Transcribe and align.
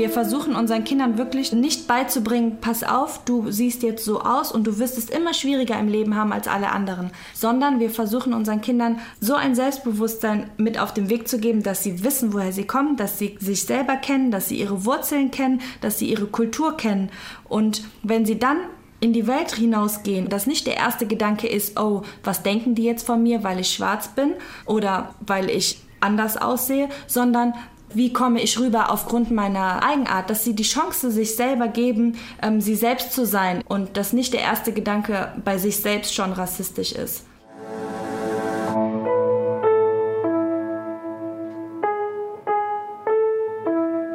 Wir 0.00 0.08
versuchen 0.08 0.56
unseren 0.56 0.84
Kindern 0.84 1.18
wirklich 1.18 1.52
nicht 1.52 1.86
beizubringen, 1.86 2.56
pass 2.62 2.82
auf, 2.82 3.22
du 3.26 3.50
siehst 3.50 3.82
jetzt 3.82 4.02
so 4.02 4.22
aus 4.22 4.50
und 4.50 4.66
du 4.66 4.78
wirst 4.78 4.96
es 4.96 5.10
immer 5.10 5.34
schwieriger 5.34 5.78
im 5.78 5.88
Leben 5.88 6.16
haben 6.16 6.32
als 6.32 6.48
alle 6.48 6.72
anderen, 6.72 7.10
sondern 7.34 7.80
wir 7.80 7.90
versuchen 7.90 8.32
unseren 8.32 8.62
Kindern 8.62 9.00
so 9.20 9.34
ein 9.34 9.54
Selbstbewusstsein 9.54 10.48
mit 10.56 10.80
auf 10.80 10.94
den 10.94 11.10
Weg 11.10 11.28
zu 11.28 11.38
geben, 11.38 11.62
dass 11.62 11.82
sie 11.82 12.02
wissen, 12.02 12.32
woher 12.32 12.50
sie 12.50 12.66
kommen, 12.66 12.96
dass 12.96 13.18
sie 13.18 13.36
sich 13.40 13.64
selber 13.64 13.96
kennen, 13.96 14.30
dass 14.30 14.48
sie 14.48 14.58
ihre 14.58 14.86
Wurzeln 14.86 15.30
kennen, 15.30 15.60
dass 15.82 15.98
sie 15.98 16.08
ihre 16.08 16.28
Kultur 16.28 16.78
kennen. 16.78 17.10
Und 17.44 17.82
wenn 18.02 18.24
sie 18.24 18.38
dann 18.38 18.56
in 19.00 19.12
die 19.12 19.26
Welt 19.26 19.52
hinausgehen, 19.52 20.30
dass 20.30 20.46
nicht 20.46 20.66
der 20.66 20.78
erste 20.78 21.04
Gedanke 21.04 21.46
ist, 21.46 21.78
oh, 21.78 22.04
was 22.24 22.42
denken 22.42 22.74
die 22.74 22.84
jetzt 22.84 23.04
von 23.04 23.22
mir, 23.22 23.44
weil 23.44 23.60
ich 23.60 23.68
schwarz 23.68 24.08
bin 24.08 24.32
oder 24.64 25.14
weil 25.20 25.50
ich 25.50 25.82
anders 26.00 26.38
aussehe, 26.38 26.88
sondern 27.06 27.52
wie 27.94 28.12
komme 28.12 28.40
ich 28.40 28.58
rüber 28.58 28.90
aufgrund 28.90 29.30
meiner 29.30 29.82
Eigenart, 29.82 30.30
dass 30.30 30.44
sie 30.44 30.54
die 30.54 30.62
Chance 30.62 31.10
sich 31.10 31.36
selber 31.36 31.68
geben, 31.68 32.16
ähm, 32.42 32.60
sie 32.60 32.74
selbst 32.74 33.12
zu 33.12 33.26
sein 33.26 33.62
und 33.66 33.96
dass 33.96 34.12
nicht 34.12 34.32
der 34.32 34.42
erste 34.42 34.72
Gedanke 34.72 35.32
bei 35.44 35.58
sich 35.58 35.78
selbst 35.78 36.14
schon 36.14 36.32
rassistisch 36.32 36.92
ist. 36.92 37.26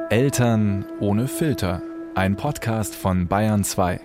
Eltern 0.10 0.86
ohne 1.00 1.28
Filter, 1.28 1.82
ein 2.14 2.38
Podcast 2.38 2.96
von 2.96 3.28
Bayern 3.28 3.64
2. 3.64 4.00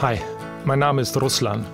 Hi, 0.00 0.18
mein 0.64 0.80
Name 0.80 1.02
ist 1.02 1.20
Ruslan. 1.20 1.64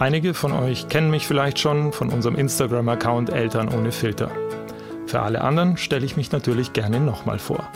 Einige 0.00 0.32
von 0.32 0.52
euch 0.52 0.88
kennen 0.88 1.10
mich 1.10 1.26
vielleicht 1.26 1.58
schon 1.58 1.92
von 1.92 2.10
unserem 2.10 2.36
Instagram-Account 2.36 3.30
Eltern 3.30 3.68
ohne 3.68 3.90
Filter. 3.90 4.30
Für 5.06 5.22
alle 5.22 5.40
anderen 5.40 5.76
stelle 5.76 6.06
ich 6.06 6.16
mich 6.16 6.30
natürlich 6.30 6.72
gerne 6.72 7.00
nochmal 7.00 7.40
vor. 7.40 7.68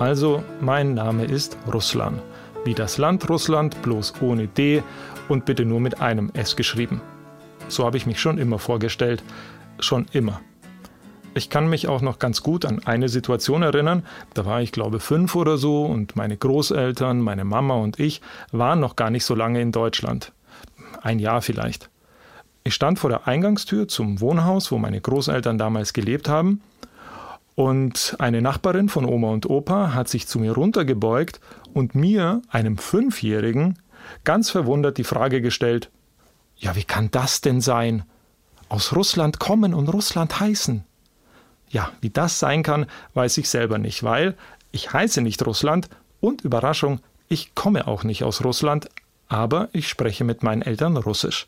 Also, 0.00 0.42
mein 0.60 0.94
Name 0.94 1.26
ist 1.26 1.56
Ruslan. 1.72 2.20
Wie 2.64 2.74
das 2.74 2.98
Land 2.98 3.30
Russland, 3.30 3.80
bloß 3.82 4.14
ohne 4.20 4.48
D 4.48 4.82
und 5.28 5.44
bitte 5.44 5.64
nur 5.64 5.78
mit 5.78 6.00
einem 6.00 6.32
S 6.34 6.56
geschrieben. 6.56 7.02
So 7.68 7.84
habe 7.84 7.98
ich 7.98 8.04
mich 8.04 8.20
schon 8.20 8.38
immer 8.38 8.58
vorgestellt. 8.58 9.22
Schon 9.78 10.06
immer. 10.10 10.40
Ich 11.34 11.50
kann 11.50 11.70
mich 11.70 11.86
auch 11.86 12.00
noch 12.00 12.18
ganz 12.18 12.42
gut 12.42 12.64
an 12.64 12.80
eine 12.84 13.08
Situation 13.08 13.62
erinnern. 13.62 14.02
Da 14.34 14.44
war 14.44 14.60
ich, 14.60 14.72
glaube 14.72 14.98
fünf 14.98 15.36
oder 15.36 15.56
so 15.56 15.84
und 15.84 16.16
meine 16.16 16.36
Großeltern, 16.36 17.20
meine 17.20 17.44
Mama 17.44 17.74
und 17.74 18.00
ich 18.00 18.22
waren 18.50 18.80
noch 18.80 18.96
gar 18.96 19.10
nicht 19.10 19.24
so 19.24 19.36
lange 19.36 19.60
in 19.60 19.70
Deutschland. 19.70 20.32
Ein 21.02 21.18
Jahr 21.18 21.42
vielleicht. 21.42 21.90
Ich 22.62 22.74
stand 22.74 22.98
vor 22.98 23.10
der 23.10 23.26
Eingangstür 23.26 23.88
zum 23.88 24.20
Wohnhaus, 24.20 24.70
wo 24.70 24.78
meine 24.78 25.00
Großeltern 25.00 25.58
damals 25.58 25.92
gelebt 25.92 26.28
haben. 26.28 26.60
Und 27.54 28.16
eine 28.18 28.42
Nachbarin 28.42 28.88
von 28.88 29.04
Oma 29.04 29.28
und 29.28 29.48
Opa 29.48 29.92
hat 29.94 30.08
sich 30.08 30.26
zu 30.26 30.38
mir 30.38 30.52
runtergebeugt 30.52 31.40
und 31.74 31.94
mir, 31.94 32.42
einem 32.50 32.78
Fünfjährigen, 32.78 33.78
ganz 34.24 34.50
verwundert 34.50 34.98
die 34.98 35.04
Frage 35.04 35.40
gestellt: 35.40 35.90
Ja, 36.56 36.76
wie 36.76 36.84
kann 36.84 37.10
das 37.10 37.40
denn 37.40 37.60
sein? 37.60 38.04
Aus 38.68 38.94
Russland 38.94 39.40
kommen 39.40 39.74
und 39.74 39.88
Russland 39.88 40.38
heißen. 40.38 40.84
Ja, 41.70 41.90
wie 42.00 42.10
das 42.10 42.38
sein 42.38 42.62
kann, 42.62 42.86
weiß 43.14 43.38
ich 43.38 43.48
selber 43.48 43.78
nicht, 43.78 44.02
weil 44.02 44.36
ich 44.72 44.92
heiße 44.92 45.22
nicht 45.22 45.44
Russland 45.44 45.88
und 46.20 46.42
Überraschung, 46.42 47.00
ich 47.28 47.54
komme 47.54 47.86
auch 47.86 48.04
nicht 48.04 48.24
aus 48.24 48.44
Russland, 48.44 48.88
aber 49.30 49.70
ich 49.72 49.88
spreche 49.88 50.24
mit 50.24 50.42
meinen 50.42 50.60
Eltern 50.60 50.98
Russisch. 50.98 51.46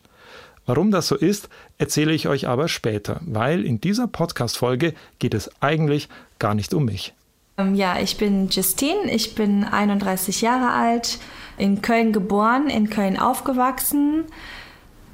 Warum 0.64 0.92
das 0.92 1.08
so 1.08 1.16
ist, 1.16 1.48
erzähle 1.77 2.12
ich 2.12 2.28
euch 2.28 2.48
aber 2.48 2.69
später, 2.69 3.20
weil 3.27 3.64
in 3.64 3.80
dieser 3.80 4.06
Podcast-Folge 4.06 4.94
geht 5.19 5.34
es 5.34 5.50
eigentlich 5.61 6.08
gar 6.38 6.55
nicht 6.55 6.72
um 6.72 6.84
mich. 6.84 7.12
Ähm, 7.59 7.75
ja, 7.75 7.98
ich 7.98 8.16
bin 8.16 8.48
Justine, 8.48 9.12
ich 9.12 9.34
bin 9.34 9.65
31 9.65 10.41
Jahre 10.41 10.71
alt, 10.71 11.19
in 11.59 11.82
Köln 11.82 12.12
geboren, 12.12 12.71
in 12.71 12.88
Köln 12.88 13.19
aufgewachsen, 13.19 14.25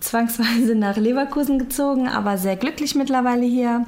zwangsweise 0.00 0.74
nach 0.74 0.98
Leverkusen 0.98 1.58
gezogen, 1.58 2.08
aber 2.08 2.36
sehr 2.36 2.56
glücklich 2.56 2.94
mittlerweile 2.94 3.46
hier 3.46 3.86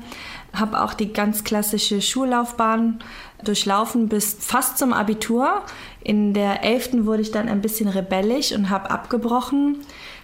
habe 0.55 0.83
auch 0.83 0.95
die 0.95 1.13
ganz 1.13 1.45
klassische 1.45 2.01
Schullaufbahn 2.03 2.99
durchlaufen 3.45 4.09
bis 4.09 4.37
fast 4.39 4.79
zum 4.79 4.93
Abitur. 4.93 5.63
In 6.03 6.35
der 6.35 6.65
11. 6.65 7.05
wurde 7.07 7.23
ich 7.23 7.31
dann 7.31 7.49
ein 7.49 7.63
bisschen 7.63 7.89
rebellisch 7.89 8.53
und 8.53 8.71
habe 8.71 8.91
abgebrochen. 8.91 9.79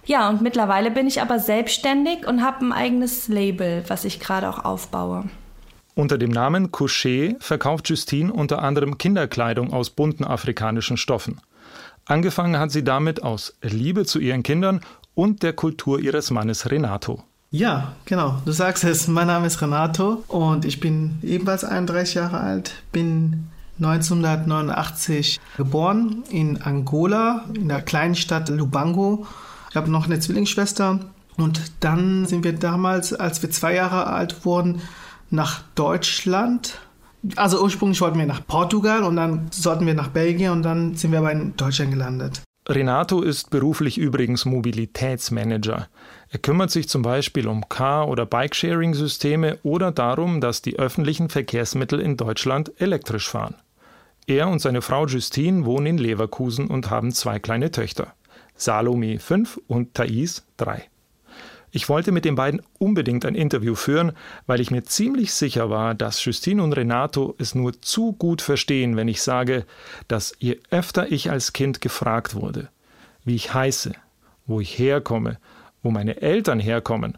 Ja, 0.05 0.29
und 0.29 0.41
mittlerweile 0.41 0.91
bin 0.91 1.07
ich 1.07 1.21
aber 1.21 1.39
selbstständig 1.39 2.27
und 2.27 2.43
habe 2.43 2.65
ein 2.65 2.71
eigenes 2.71 3.27
Label, 3.27 3.83
was 3.87 4.05
ich 4.05 4.19
gerade 4.19 4.49
auch 4.49 4.63
aufbaue. 4.63 5.25
Unter 5.95 6.17
dem 6.17 6.29
Namen 6.29 6.71
Couché 6.71 7.35
verkauft 7.39 7.89
Justine 7.89 8.31
unter 8.31 8.61
anderem 8.61 8.97
Kinderkleidung 8.97 9.73
aus 9.73 9.89
bunten 9.89 10.23
afrikanischen 10.23 10.95
Stoffen. 10.95 11.41
Angefangen 12.05 12.57
hat 12.57 12.71
sie 12.71 12.83
damit 12.83 13.23
aus 13.23 13.57
Liebe 13.61 14.05
zu 14.05 14.19
ihren 14.19 14.43
Kindern 14.43 14.81
und 15.13 15.43
der 15.43 15.53
Kultur 15.53 15.99
ihres 15.99 16.31
Mannes 16.31 16.69
Renato. 16.69 17.23
Ja, 17.49 17.93
genau. 18.05 18.41
Du 18.45 18.51
sagst 18.51 18.83
es. 18.83 19.07
Mein 19.07 19.27
Name 19.27 19.47
ist 19.47 19.61
Renato 19.61 20.23
und 20.27 20.65
ich 20.65 20.81
bin 20.81 21.19
ebenfalls 21.23 21.63
31 21.63 22.15
Jahre 22.15 22.41
alt. 22.41 22.83
Bin 22.91 23.47
1989 23.79 25.39
geboren 25.55 26.23
in 26.29 26.61
Angola, 26.61 27.45
in 27.53 27.69
der 27.69 27.81
kleinen 27.81 28.15
Stadt 28.15 28.49
Lubango. 28.49 29.25
Ich 29.69 29.77
habe 29.77 29.89
noch 29.89 30.05
eine 30.05 30.19
Zwillingsschwester 30.19 30.99
und 31.37 31.71
dann 31.79 32.25
sind 32.25 32.43
wir 32.43 32.53
damals, 32.53 33.13
als 33.13 33.41
wir 33.41 33.49
zwei 33.49 33.75
Jahre 33.75 34.07
alt 34.07 34.43
wurden, 34.45 34.81
nach 35.29 35.61
Deutschland. 35.75 36.79
Also 37.37 37.61
ursprünglich 37.61 38.01
wollten 38.01 38.19
wir 38.19 38.25
nach 38.25 38.45
Portugal 38.45 39.03
und 39.03 39.15
dann 39.15 39.47
sollten 39.51 39.85
wir 39.85 39.93
nach 39.93 40.09
Belgien 40.09 40.51
und 40.51 40.63
dann 40.63 40.95
sind 40.95 41.11
wir 41.11 41.19
aber 41.19 41.31
in 41.31 41.55
Deutschland 41.55 41.91
gelandet. 41.91 42.41
Renato 42.67 43.21
ist 43.21 43.49
beruflich 43.49 43.97
übrigens 43.97 44.43
Mobilitätsmanager. 44.43 45.87
Er 46.29 46.39
kümmert 46.39 46.71
sich 46.71 46.89
zum 46.89 47.03
Beispiel 47.03 47.47
um 47.47 47.69
Car- 47.69 48.09
oder 48.09 48.25
Bikesharing-Systeme 48.25 49.59
oder 49.63 49.91
darum, 49.91 50.41
dass 50.41 50.61
die 50.61 50.77
öffentlichen 50.77 51.29
Verkehrsmittel 51.29 51.99
in 52.01 52.17
Deutschland 52.17 52.71
elektrisch 52.81 53.29
fahren. 53.29 53.55
Er 54.27 54.49
und 54.49 54.59
seine 54.59 54.81
Frau 54.81 55.05
Justine 55.07 55.65
wohnen 55.65 55.85
in 55.85 55.97
Leverkusen 55.97 56.67
und 56.67 56.89
haben 56.89 57.13
zwei 57.13 57.39
kleine 57.39 57.71
Töchter. 57.71 58.13
Salome 58.55 59.19
5 59.19 59.61
und 59.67 59.93
Thais 59.93 60.43
3. 60.57 60.83
Ich 61.71 61.87
wollte 61.89 62.11
mit 62.11 62.25
den 62.25 62.35
beiden 62.35 62.61
unbedingt 62.79 63.23
ein 63.23 63.35
Interview 63.35 63.75
führen, 63.75 64.13
weil 64.47 64.59
ich 64.59 64.71
mir 64.71 64.83
ziemlich 64.83 65.33
sicher 65.33 65.69
war, 65.69 65.95
dass 65.95 66.23
Justine 66.25 66.63
und 66.63 66.73
Renato 66.73 67.35
es 67.37 67.55
nur 67.55 67.81
zu 67.81 68.13
gut 68.13 68.41
verstehen, 68.41 68.95
wenn 68.97 69.07
ich 69.07 69.21
sage, 69.21 69.65
dass 70.07 70.33
je 70.39 70.59
öfter 70.71 71.11
ich 71.11 71.29
als 71.29 71.53
Kind 71.53 71.79
gefragt 71.79 72.35
wurde, 72.35 72.69
wie 73.23 73.35
ich 73.35 73.53
heiße, 73.53 73.93
wo 74.45 74.59
ich 74.59 74.77
herkomme, 74.79 75.37
wo 75.83 75.91
meine 75.91 76.21
Eltern 76.21 76.59
herkommen, 76.59 77.17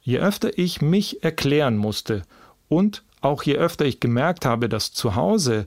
je 0.00 0.18
öfter 0.18 0.56
ich 0.58 0.80
mich 0.80 1.24
erklären 1.24 1.76
musste 1.76 2.22
und 2.68 3.02
auch 3.20 3.42
je 3.42 3.56
öfter 3.56 3.84
ich 3.84 4.00
gemerkt 4.00 4.44
habe, 4.44 4.68
dass 4.68 4.92
zu 4.92 5.16
Hause, 5.16 5.66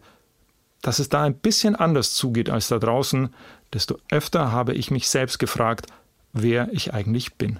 dass 0.81 0.99
es 0.99 1.09
da 1.09 1.23
ein 1.23 1.35
bisschen 1.35 1.75
anders 1.75 2.13
zugeht 2.13 2.49
als 2.49 2.69
da 2.69 2.79
draußen, 2.79 3.29
desto 3.73 3.97
öfter 4.09 4.51
habe 4.51 4.73
ich 4.73 4.91
mich 4.91 5.09
selbst 5.09 5.39
gefragt, 5.39 5.87
wer 6.33 6.69
ich 6.71 6.93
eigentlich 6.93 7.35
bin. 7.35 7.59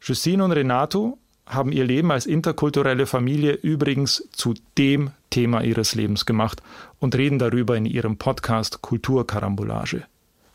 Justine 0.00 0.44
und 0.44 0.52
Renato 0.52 1.18
haben 1.46 1.72
ihr 1.72 1.84
Leben 1.84 2.12
als 2.12 2.26
interkulturelle 2.26 3.06
Familie 3.06 3.52
übrigens 3.52 4.28
zu 4.32 4.54
dem 4.78 5.10
Thema 5.30 5.62
ihres 5.62 5.94
Lebens 5.94 6.26
gemacht 6.26 6.62
und 7.00 7.16
reden 7.16 7.38
darüber 7.38 7.76
in 7.76 7.86
ihrem 7.86 8.16
Podcast 8.16 8.82
Kulturkarambolage. 8.82 10.04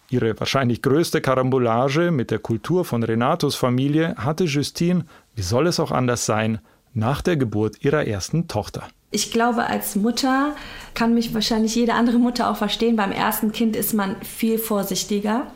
Ihre 0.10 0.40
wahrscheinlich 0.40 0.82
größte 0.82 1.20
Karambolage 1.20 2.12
mit 2.12 2.30
der 2.30 2.40
Kultur 2.40 2.86
von 2.86 3.04
Renatos 3.04 3.56
Familie 3.56 4.16
hatte 4.18 4.44
Justine, 4.44 5.06
wie 5.36 5.42
soll 5.42 5.68
es 5.68 5.80
auch 5.80 5.92
anders 5.92 6.26
sein, 6.26 6.60
nach 6.94 7.22
der 7.22 7.38
Geburt 7.38 7.84
ihrer 7.84 8.06
ersten 8.06 8.48
Tochter. 8.48 8.88
Ich 9.12 9.32
glaube, 9.32 9.66
als 9.66 9.96
Mutter 9.96 10.56
kann 10.94 11.14
mich 11.14 11.34
wahrscheinlich 11.34 11.76
jede 11.76 11.94
andere 11.94 12.18
Mutter 12.18 12.50
auch 12.50 12.58
verstehen. 12.58 12.96
Beim 12.96 13.12
ersten 13.12 13.52
Kind 13.52 13.76
ist 13.76 13.94
man 13.94 14.16
viel 14.22 14.58
vorsichtiger 14.58 15.48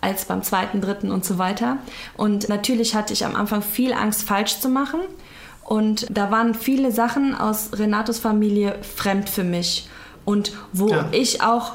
als 0.00 0.26
beim 0.26 0.42
zweiten, 0.42 0.80
dritten 0.80 1.10
und 1.10 1.24
so 1.24 1.38
weiter. 1.38 1.78
Und 2.16 2.48
natürlich 2.48 2.94
hatte 2.94 3.12
ich 3.12 3.24
am 3.24 3.34
Anfang 3.34 3.62
viel 3.62 3.92
Angst, 3.92 4.22
falsch 4.22 4.60
zu 4.60 4.68
machen. 4.68 5.00
Und 5.64 6.06
da 6.10 6.30
waren 6.30 6.54
viele 6.54 6.92
Sachen 6.92 7.34
aus 7.34 7.70
Renatos 7.72 8.18
Familie 8.18 8.78
fremd 8.82 9.28
für 9.28 9.44
mich. 9.44 9.88
Und 10.24 10.52
wo 10.72 10.88
ja. 10.88 11.08
ich 11.12 11.42
auch 11.42 11.72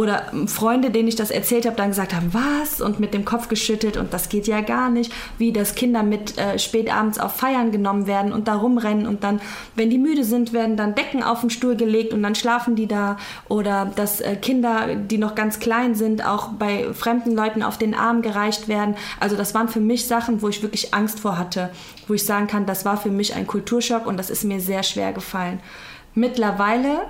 Oder 0.00 0.32
Freunde, 0.46 0.90
denen 0.90 1.08
ich 1.08 1.16
das 1.16 1.30
erzählt 1.30 1.66
habe, 1.66 1.76
dann 1.76 1.90
gesagt 1.90 2.14
haben, 2.14 2.32
was? 2.32 2.80
Und 2.80 3.00
mit 3.00 3.12
dem 3.12 3.26
Kopf 3.26 3.48
geschüttelt 3.48 3.98
und 3.98 4.14
das 4.14 4.30
geht 4.30 4.46
ja 4.46 4.62
gar 4.62 4.88
nicht. 4.88 5.12
Wie, 5.36 5.52
dass 5.52 5.74
Kinder 5.74 6.02
mit 6.02 6.38
äh, 6.38 6.58
spätabends 6.58 7.18
auf 7.18 7.36
Feiern 7.36 7.70
genommen 7.70 8.06
werden 8.06 8.32
und 8.32 8.48
da 8.48 8.54
rumrennen 8.54 9.06
und 9.06 9.24
dann, 9.24 9.42
wenn 9.74 9.90
die 9.90 9.98
müde 9.98 10.24
sind, 10.24 10.54
werden 10.54 10.78
dann 10.78 10.94
Decken 10.94 11.22
auf 11.22 11.42
den 11.42 11.50
Stuhl 11.50 11.76
gelegt 11.76 12.14
und 12.14 12.22
dann 12.22 12.34
schlafen 12.34 12.76
die 12.76 12.86
da. 12.86 13.18
Oder 13.50 13.92
dass 13.94 14.22
äh, 14.22 14.36
Kinder, 14.36 14.96
die 14.96 15.18
noch 15.18 15.34
ganz 15.34 15.60
klein 15.60 15.94
sind, 15.94 16.24
auch 16.24 16.48
bei 16.52 16.90
fremden 16.94 17.34
Leuten 17.34 17.62
auf 17.62 17.76
den 17.76 17.94
Arm 17.94 18.22
gereicht 18.22 18.68
werden. 18.68 18.94
Also 19.20 19.36
das 19.36 19.52
waren 19.52 19.68
für 19.68 19.80
mich 19.80 20.06
Sachen, 20.06 20.40
wo 20.40 20.48
ich 20.48 20.62
wirklich 20.62 20.94
Angst 20.94 21.20
vor 21.20 21.36
hatte, 21.36 21.68
wo 22.08 22.14
ich 22.14 22.24
sagen 22.24 22.46
kann, 22.46 22.64
das 22.64 22.86
war 22.86 22.96
für 22.96 23.10
mich 23.10 23.34
ein 23.34 23.46
Kulturschock 23.46 24.06
und 24.06 24.16
das 24.16 24.30
ist 24.30 24.44
mir 24.44 24.60
sehr 24.60 24.82
schwer 24.82 25.12
gefallen. 25.12 25.60
Mittlerweile 26.14 27.02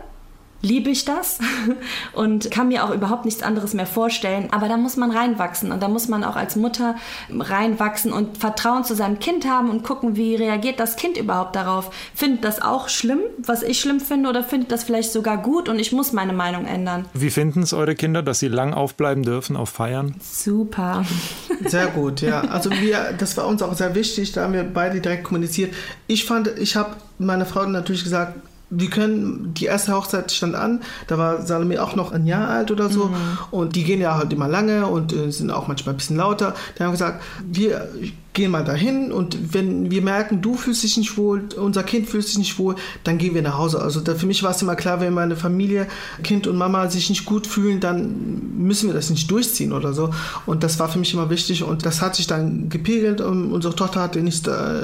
liebe 0.62 0.90
ich 0.90 1.04
das 1.04 1.38
und 2.12 2.50
kann 2.50 2.68
mir 2.68 2.84
auch 2.84 2.90
überhaupt 2.90 3.24
nichts 3.24 3.42
anderes 3.42 3.74
mehr 3.74 3.86
vorstellen. 3.86 4.48
Aber 4.50 4.68
da 4.68 4.76
muss 4.76 4.96
man 4.96 5.10
reinwachsen 5.10 5.72
und 5.72 5.82
da 5.82 5.88
muss 5.88 6.08
man 6.08 6.24
auch 6.24 6.36
als 6.36 6.56
Mutter 6.56 6.96
reinwachsen 7.30 8.12
und 8.12 8.38
Vertrauen 8.38 8.84
zu 8.84 8.94
seinem 8.94 9.18
Kind 9.18 9.46
haben 9.46 9.70
und 9.70 9.82
gucken, 9.82 10.16
wie 10.16 10.34
reagiert 10.36 10.80
das 10.80 10.96
Kind 10.96 11.16
überhaupt 11.16 11.56
darauf. 11.56 11.90
Findet 12.14 12.44
das 12.44 12.62
auch 12.62 12.88
schlimm, 12.88 13.20
was 13.38 13.62
ich 13.62 13.80
schlimm 13.80 14.00
finde, 14.00 14.28
oder 14.28 14.44
findet 14.44 14.72
das 14.72 14.84
vielleicht 14.84 15.12
sogar 15.12 15.38
gut 15.38 15.68
und 15.68 15.78
ich 15.78 15.92
muss 15.92 16.12
meine 16.12 16.32
Meinung 16.32 16.66
ändern? 16.66 17.06
Wie 17.14 17.30
finden 17.30 17.62
es 17.62 17.72
eure 17.72 17.94
Kinder, 17.94 18.22
dass 18.22 18.40
sie 18.40 18.48
lang 18.48 18.74
aufbleiben 18.74 19.22
dürfen 19.22 19.56
auf 19.56 19.70
Feiern? 19.70 20.14
Super. 20.20 21.04
Sehr 21.64 21.88
gut, 21.88 22.20
ja. 22.20 22.40
Also 22.42 22.70
wir, 22.70 23.14
das 23.16 23.36
war 23.36 23.46
uns 23.46 23.62
auch 23.62 23.74
sehr 23.74 23.94
wichtig, 23.94 24.32
da 24.32 24.42
haben 24.42 24.54
wir 24.54 24.64
beide 24.64 25.00
direkt 25.00 25.24
kommuniziert. 25.24 25.74
Ich 26.06 26.24
fand, 26.24 26.48
ich 26.58 26.76
habe 26.76 26.96
meiner 27.18 27.46
Frau 27.46 27.64
natürlich 27.66 28.02
gesagt, 28.02 28.34
wir 28.70 28.88
können, 28.88 29.52
die 29.54 29.66
erste 29.66 29.92
Hochzeit 29.94 30.30
stand 30.32 30.54
an, 30.54 30.80
da 31.08 31.18
war 31.18 31.42
Salome 31.42 31.82
auch 31.82 31.96
noch 31.96 32.12
ein 32.12 32.26
Jahr 32.26 32.48
alt 32.48 32.70
oder 32.70 32.88
so. 32.88 33.06
Mhm. 33.06 33.38
Und 33.50 33.76
die 33.76 33.84
gehen 33.84 34.00
ja 34.00 34.16
halt 34.16 34.32
immer 34.32 34.48
lange 34.48 34.86
und 34.86 35.12
äh, 35.12 35.30
sind 35.30 35.50
auch 35.50 35.68
manchmal 35.68 35.94
ein 35.94 35.98
bisschen 35.98 36.16
lauter. 36.16 36.54
Da 36.74 36.84
haben 36.84 36.90
wir 36.90 36.92
gesagt, 36.92 37.22
wir 37.44 37.88
gehen 38.32 38.52
mal 38.52 38.62
dahin 38.62 39.10
und 39.10 39.54
wenn 39.54 39.90
wir 39.90 40.02
merken, 40.02 40.40
du 40.40 40.54
fühlst 40.54 40.84
dich 40.84 40.96
nicht 40.96 41.16
wohl, 41.16 41.48
unser 41.56 41.82
Kind 41.82 42.08
fühlt 42.08 42.24
sich 42.24 42.38
nicht 42.38 42.58
wohl, 42.60 42.76
dann 43.02 43.18
gehen 43.18 43.34
wir 43.34 43.42
nach 43.42 43.58
Hause. 43.58 43.82
Also 43.82 44.00
da, 44.00 44.14
für 44.14 44.26
mich 44.26 44.44
war 44.44 44.52
es 44.52 44.62
immer 44.62 44.76
klar, 44.76 45.00
wenn 45.00 45.12
meine 45.12 45.34
Familie, 45.34 45.88
Kind 46.22 46.46
und 46.46 46.56
Mama 46.56 46.88
sich 46.88 47.10
nicht 47.10 47.24
gut 47.24 47.48
fühlen, 47.48 47.80
dann 47.80 48.56
müssen 48.56 48.88
wir 48.88 48.94
das 48.94 49.10
nicht 49.10 49.28
durchziehen 49.28 49.72
oder 49.72 49.92
so. 49.92 50.10
Und 50.46 50.62
das 50.62 50.78
war 50.78 50.88
für 50.88 51.00
mich 51.00 51.12
immer 51.12 51.28
wichtig 51.28 51.64
und 51.64 51.84
das 51.84 52.00
hat 52.00 52.14
sich 52.14 52.28
dann 52.28 52.68
gepegelt 52.68 53.20
und 53.20 53.50
unsere 53.50 53.74
Tochter 53.74 54.00
hatte 54.00 54.20
nichts 54.20 54.42
da, 54.42 54.80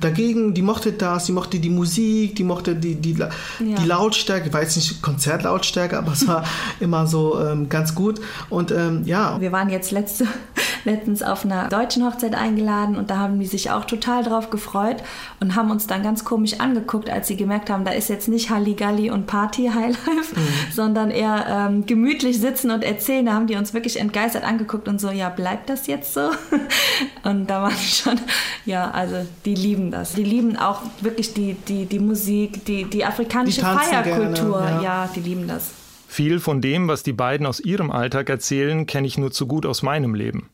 dagegen, 0.00 0.52
die 0.54 0.62
mochte 0.62 0.92
das, 0.92 1.26
die 1.26 1.32
mochte 1.32 1.60
die 1.60 1.70
Musik, 1.70 2.34
die 2.34 2.44
mochte 2.44 2.74
die, 2.74 2.96
die, 2.96 3.14
ja. 3.14 3.28
die 3.60 3.86
Lautstärke, 3.86 4.52
war 4.52 4.62
jetzt 4.62 4.74
nicht 4.74 5.00
Konzertlautstärke, 5.00 5.96
aber 5.96 6.12
es 6.12 6.26
war 6.26 6.42
immer 6.80 7.06
so 7.06 7.38
ähm, 7.38 7.68
ganz 7.68 7.94
gut 7.94 8.20
und 8.48 8.72
ähm, 8.72 9.02
ja. 9.04 9.40
Wir 9.40 9.52
waren 9.52 9.70
jetzt 9.70 9.92
letzte, 9.92 10.26
letztens 10.84 11.22
auf 11.22 11.44
einer 11.44 11.68
deutschen 11.68 12.04
Hochzeit 12.04 12.34
eingeladen 12.34 12.79
eingeladen 12.80 12.96
und 12.96 13.10
da 13.10 13.18
haben 13.18 13.38
die 13.38 13.46
sich 13.46 13.70
auch 13.70 13.84
total 13.84 14.22
drauf 14.22 14.50
gefreut 14.50 15.02
und 15.40 15.54
haben 15.56 15.70
uns 15.70 15.86
dann 15.86 16.02
ganz 16.02 16.24
komisch 16.24 16.60
angeguckt, 16.60 17.10
als 17.10 17.28
sie 17.28 17.36
gemerkt 17.36 17.70
haben, 17.70 17.84
da 17.84 17.92
ist 17.92 18.08
jetzt 18.08 18.28
nicht 18.28 18.50
Halligalli 18.50 19.10
und 19.10 19.26
Party 19.26 19.70
Highlife, 19.74 20.34
mhm. 20.34 20.72
sondern 20.72 21.10
eher 21.10 21.46
ähm, 21.48 21.86
gemütlich 21.86 22.40
sitzen 22.40 22.70
und 22.70 22.84
erzählen. 22.84 23.26
Da 23.26 23.32
haben 23.32 23.46
die 23.46 23.56
uns 23.56 23.74
wirklich 23.74 23.98
entgeistert 23.98 24.44
angeguckt 24.44 24.88
und 24.88 25.00
so, 25.00 25.10
ja, 25.10 25.28
bleibt 25.28 25.68
das 25.68 25.86
jetzt 25.86 26.14
so? 26.14 26.30
und 27.24 27.48
da 27.48 27.62
waren 27.62 27.72
schon, 27.78 28.20
ja, 28.64 28.90
also 28.90 29.26
die 29.44 29.54
lieben 29.54 29.90
das. 29.90 30.14
Die 30.14 30.24
lieben 30.24 30.56
auch 30.56 30.82
wirklich 31.00 31.34
die, 31.34 31.54
die, 31.68 31.86
die 31.86 31.98
Musik, 31.98 32.64
die, 32.64 32.84
die 32.84 33.04
afrikanische 33.04 33.60
die 33.60 33.66
Feierkultur. 33.66 34.60
Gerne, 34.60 34.82
ja. 34.82 35.04
ja, 35.04 35.10
die 35.14 35.20
lieben 35.20 35.46
das. 35.48 35.72
Viel 36.06 36.40
von 36.40 36.60
dem, 36.60 36.88
was 36.88 37.04
die 37.04 37.12
beiden 37.12 37.46
aus 37.46 37.60
ihrem 37.60 37.92
Alltag 37.92 38.28
erzählen, 38.28 38.84
kenne 38.86 39.06
ich 39.06 39.16
nur 39.16 39.30
zu 39.30 39.46
gut 39.46 39.64
aus 39.64 39.82
meinem 39.82 40.14
Leben. 40.14 40.50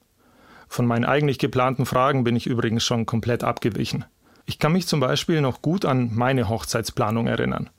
Von 0.69 0.87
meinen 0.87 1.05
eigentlich 1.05 1.39
geplanten 1.39 1.87
Fragen 1.87 2.25
bin 2.25 2.37
ich 2.37 2.47
übrigens 2.47 2.85
schon 2.85 3.07
komplett 3.07 3.45
abgewichen. 3.45 4.05
Ich 4.47 4.59
kann 4.59 4.73
mich 4.73 4.87
zum 4.87 5.01
Beispiel 5.01 5.41
noch 5.41 5.63
gut 5.63 5.85
an 5.85 6.11
meine 6.15 6.49
Hochzeitsplanung 6.49 7.27
erinnern. 7.27 7.71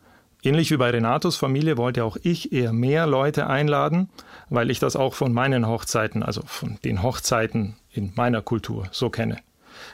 Ähnlich 0.43 0.69
wie 0.71 0.77
bei 0.77 0.89
Renatos 0.89 1.35
Familie 1.35 1.77
wollte 1.77 2.03
auch 2.03 2.17
ich 2.21 2.53
eher 2.53 2.71
mehr 2.71 3.07
Leute 3.07 3.47
einladen, 3.47 4.09
weil 4.49 4.69
ich 4.69 4.79
das 4.79 4.95
auch 4.95 5.13
von 5.13 5.33
meinen 5.33 5.67
Hochzeiten, 5.67 6.23
also 6.23 6.41
von 6.45 6.77
den 6.83 7.01
Hochzeiten 7.01 7.75
in 7.91 8.13
meiner 8.15 8.41
Kultur 8.41 8.87
so 8.91 9.09
kenne. 9.09 9.37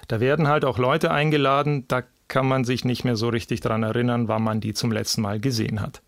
Da 0.08 0.20
werden 0.20 0.48
halt 0.48 0.66
auch 0.66 0.78
Leute 0.78 1.12
eingeladen, 1.12 1.86
da 1.88 2.04
kann 2.28 2.48
man 2.48 2.66
sich 2.66 2.84
nicht 2.86 3.04
mehr 3.04 3.16
so 3.16 3.30
richtig 3.30 3.62
daran 3.62 3.84
erinnern, 3.84 4.28
wann 4.28 4.44
man 4.44 4.60
die 4.60 4.74
zum 4.74 4.92
letzten 4.92 5.22
Mal 5.22 5.40
gesehen 5.40 5.82
hat. 5.82 6.02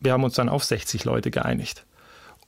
Wir 0.00 0.12
haben 0.12 0.24
uns 0.24 0.34
dann 0.34 0.48
auf 0.48 0.64
60 0.64 1.04
Leute 1.04 1.30
geeinigt. 1.30 1.84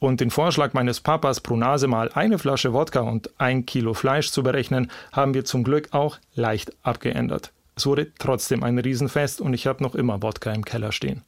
Und 0.04 0.20
den 0.20 0.30
Vorschlag 0.30 0.74
meines 0.74 1.00
Papas, 1.00 1.40
pro 1.40 1.56
Nase 1.56 1.86
mal 1.86 2.10
eine 2.12 2.38
Flasche 2.38 2.74
Wodka 2.74 3.00
und 3.00 3.30
ein 3.40 3.64
Kilo 3.64 3.94
Fleisch 3.94 4.30
zu 4.30 4.42
berechnen, 4.42 4.90
haben 5.12 5.32
wir 5.32 5.46
zum 5.46 5.64
Glück 5.64 5.94
auch 5.94 6.18
leicht 6.34 6.72
abgeändert. 6.82 7.52
Es 7.74 7.86
wurde 7.86 8.12
trotzdem 8.18 8.62
ein 8.62 8.78
Riesenfest 8.78 9.40
und 9.40 9.54
ich 9.54 9.66
habe 9.66 9.82
noch 9.82 9.94
immer 9.94 10.22
Wodka 10.22 10.52
im 10.52 10.66
Keller 10.66 10.92
stehen. 10.92 11.22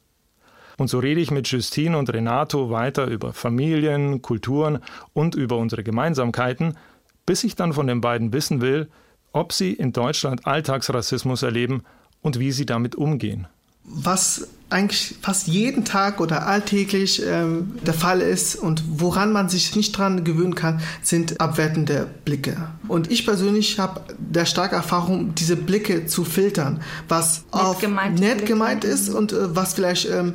Und 0.77 0.91
so 0.91 0.99
rede 0.99 1.19
ich 1.19 1.31
mit 1.31 1.47
Justine 1.47 1.97
und 1.97 2.13
Renato 2.13 2.69
weiter 2.69 3.07
über 3.07 3.33
Familien, 3.33 4.21
Kulturen 4.21 4.83
und 5.11 5.33
über 5.33 5.57
unsere 5.57 5.83
Gemeinsamkeiten, 5.83 6.77
bis 7.25 7.43
ich 7.43 7.55
dann 7.55 7.73
von 7.73 7.87
den 7.87 7.99
beiden 7.99 8.31
wissen 8.31 8.61
will, 8.61 8.89
ob 9.33 9.53
sie 9.53 9.73
in 9.73 9.91
Deutschland 9.91 10.45
Alltagsrassismus 10.45 11.41
erleben 11.41 11.81
und 12.21 12.37
wie 12.37 12.51
sie 12.51 12.67
damit 12.67 12.95
umgehen 12.95 13.47
was 13.87 14.47
eigentlich 14.69 15.15
fast 15.21 15.47
jeden 15.47 15.85
Tag 15.85 16.19
oder 16.19 16.45
alltäglich 16.45 17.23
ähm, 17.25 17.73
der 17.85 17.93
Fall 17.93 18.19
ist 18.19 18.57
und 18.57 18.83
woran 18.89 19.31
man 19.31 19.47
sich 19.47 19.75
nicht 19.77 19.97
dran 19.97 20.25
gewöhnen 20.25 20.55
kann, 20.55 20.81
sind 21.01 21.39
abwertende 21.39 22.05
Blicke. 22.25 22.57
Und 22.89 23.09
ich 23.09 23.25
persönlich 23.25 23.79
habe 23.79 24.01
der 24.17 24.45
starke 24.45 24.75
Erfahrung, 24.75 25.33
diese 25.35 25.55
Blicke 25.55 26.05
zu 26.05 26.25
filtern, 26.25 26.81
was 27.07 27.45
nett 27.53 27.79
gemeint 27.79 28.19
nett 28.19 28.45
gemeint 28.45 28.83
ist 28.83 29.07
und 29.07 29.31
äh, 29.31 29.55
was 29.55 29.73
vielleicht 29.73 30.09
ähm, 30.09 30.33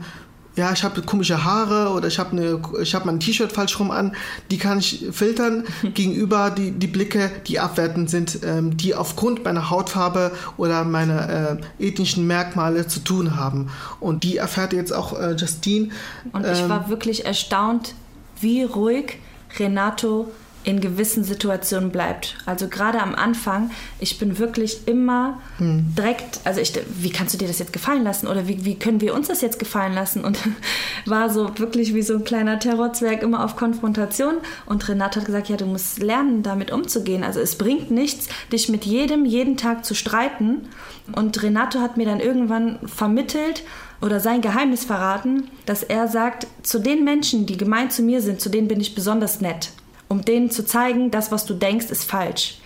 ja, 0.54 0.72
ich 0.72 0.84
habe 0.84 1.00
komische 1.02 1.44
Haare 1.44 1.90
oder 1.93 2.08
ich 2.08 2.19
habe 2.19 2.60
ich 2.82 2.94
habe 2.94 3.06
mein 3.06 3.20
T-Shirt 3.20 3.52
falsch 3.52 3.78
rum 3.81 3.90
an, 3.90 4.14
die 4.50 4.58
kann 4.58 4.78
ich 4.78 5.06
filtern 5.10 5.64
gegenüber 5.94 6.50
die, 6.50 6.72
die 6.72 6.87
Blicke, 6.87 7.31
die 7.46 7.58
abwertend 7.58 8.10
sind, 8.10 8.40
ähm, 8.44 8.76
die 8.76 8.94
aufgrund 8.94 9.44
meiner 9.44 9.70
Hautfarbe 9.70 10.32
oder 10.56 10.84
meiner 10.84 11.60
äh, 11.78 11.87
ethnischen 11.87 12.26
Merkmale 12.26 12.87
zu 12.87 13.00
tun 13.00 13.37
haben. 13.37 13.70
Und 14.00 14.25
die 14.25 14.37
erfährt 14.37 14.72
jetzt 14.72 14.93
auch 14.93 15.19
äh, 15.19 15.32
Justine. 15.32 15.88
Und 16.32 16.46
ich 16.46 16.60
ähm, 16.60 16.69
war 16.69 16.88
wirklich 16.88 17.25
erstaunt, 17.25 17.94
wie 18.40 18.62
ruhig 18.62 19.19
Renato 19.58 20.31
in 20.64 20.81
gewissen 20.81 21.25
Situationen 21.25 21.91
bleibt. 21.91 22.37
Also 22.47 22.69
gerade 22.69 23.00
am 23.00 23.14
Anfang, 23.14 23.70
ich 23.99 24.19
bin 24.19 24.38
wirklich 24.38 24.87
immer 24.87 25.41
hm. 25.59 25.94
direkt, 25.97 26.41
also 26.44 26.61
ich, 26.61 26.73
wie 26.99 27.11
kannst 27.11 27.35
du 27.35 27.38
dir 27.38 27.49
das 27.49 27.59
jetzt 27.59 27.73
gefallen 27.73 28.05
lassen 28.05 28.26
oder 28.26 28.47
wie, 28.49 28.64
wie 28.64 28.79
können 28.79 29.00
wir 29.00 29.14
uns 29.14 29.29
das 29.29 29.41
jetzt 29.41 29.59
gefallen 29.59 29.93
lassen? 29.93 30.25
Und 30.25 30.38
war 31.06 31.31
so 31.31 31.59
wirklich 31.59 31.94
wie 31.94 32.03
so 32.03 32.14
ein 32.14 32.25
kleiner 32.25 32.59
Terrorzwerg 32.59 33.23
immer 33.23 33.44
auf 33.44 33.56
Konfrontation. 33.56 34.37
Und 34.67 34.88
Renate 34.88 35.20
hat 35.20 35.26
gesagt, 35.26 35.49
ja, 35.49 35.56
du 35.56 35.67
musst 35.67 36.03
lernen, 36.03 36.43
damit 36.43 36.70
umzugehen. 36.70 37.25
Also 37.25 37.41
es 37.41 37.56
bringt 37.56 37.91
nichts, 37.91 38.29
dich 38.53 38.69
mit 38.69 38.85
jedem 38.85 39.25
jeden 39.25 39.57
Tag 39.57 39.85
zu 39.85 39.95
streiten. 39.95 40.69
Und 41.12 41.42
Renato 41.42 41.81
hat 41.81 41.97
mir 41.97 42.07
dann 42.07 42.21
irgendwann 42.21 42.78
vermittelt, 42.87 43.62
oder 44.00 44.19
sein 44.19 44.40
Geheimnis 44.40 44.85
verraten, 44.85 45.49
dass 45.64 45.85
er 45.85 46.09
sagt, 46.09 46.49
zu 46.64 46.81
den 46.81 47.04
Menschen, 47.04 47.47
die 47.47 47.57
gemein 47.57 47.88
zu 47.88 48.02
mir 48.02 48.21
sind, 48.21 48.40
zu 48.40 48.49
denen 48.49 48.66
bin 48.66 48.81
ich 48.81 48.97
besonders 48.97 49.40
nett 49.40 49.71
um 50.12 50.23
denen 50.23 50.50
zu 50.50 50.64
zeigen, 50.66 51.11
das, 51.11 51.33
was 51.33 51.47
du 51.47 51.54
denkst, 51.54 51.87
ist 51.87 52.04
falsch. 52.04 52.59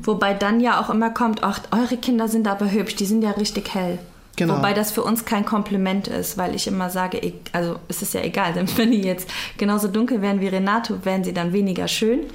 Wobei 0.00 0.34
dann 0.34 0.58
ja 0.58 0.80
auch 0.80 0.90
immer 0.90 1.10
kommt, 1.10 1.44
ach, 1.44 1.60
eure 1.70 1.96
Kinder 1.96 2.26
sind 2.26 2.48
aber 2.48 2.70
hübsch, 2.70 2.96
die 2.96 3.06
sind 3.06 3.22
ja 3.22 3.30
richtig 3.30 3.72
hell. 3.72 4.00
Genau. 4.34 4.56
Wobei 4.56 4.72
das 4.72 4.90
für 4.90 5.04
uns 5.04 5.24
kein 5.24 5.44
Kompliment 5.44 6.08
ist, 6.08 6.36
weil 6.38 6.56
ich 6.56 6.66
immer 6.66 6.90
sage, 6.90 7.32
also 7.52 7.76
es 7.86 8.02
ist 8.02 8.14
ja 8.14 8.22
egal, 8.22 8.52
denn 8.54 8.68
wenn 8.76 8.90
die 8.90 9.02
jetzt 9.02 9.30
genauso 9.56 9.86
dunkel 9.86 10.20
wären 10.20 10.40
wie 10.40 10.48
Renato, 10.48 11.04
wären 11.04 11.22
sie 11.22 11.32
dann 11.32 11.52
weniger 11.52 11.86
schön. 11.86 12.26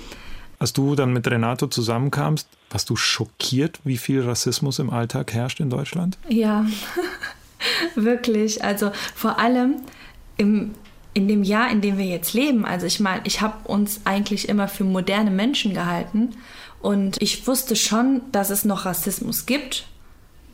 Als 0.59 0.71
du 0.71 0.95
dann 0.95 1.11
mit 1.11 1.27
Renato 1.27 1.67
zusammenkamst, 1.67 2.47
warst 2.69 2.89
du 2.89 2.95
schockiert, 2.95 3.81
wie 3.83 3.97
viel 3.97 4.21
Rassismus 4.21 4.79
im 4.79 4.89
Alltag 4.89 5.33
herrscht 5.33 5.59
in 5.59 5.69
Deutschland? 5.69 6.17
Ja, 6.29 6.65
wirklich. 7.95 8.63
Also 8.63 8.91
vor 9.13 9.39
allem 9.39 9.81
im 10.37 10.71
in 11.13 11.27
dem 11.27 11.43
Jahr, 11.43 11.69
in 11.69 11.81
dem 11.81 11.97
wir 11.97 12.05
jetzt 12.05 12.33
leben, 12.33 12.65
also 12.65 12.85
ich 12.85 12.99
meine, 12.99 13.21
ich 13.25 13.41
habe 13.41 13.67
uns 13.67 14.01
eigentlich 14.05 14.49
immer 14.49 14.67
für 14.67 14.83
moderne 14.83 15.31
Menschen 15.31 15.73
gehalten 15.73 16.35
und 16.81 17.21
ich 17.21 17.47
wusste 17.47 17.75
schon, 17.75 18.21
dass 18.31 18.49
es 18.49 18.65
noch 18.65 18.85
Rassismus 18.85 19.45
gibt, 19.45 19.85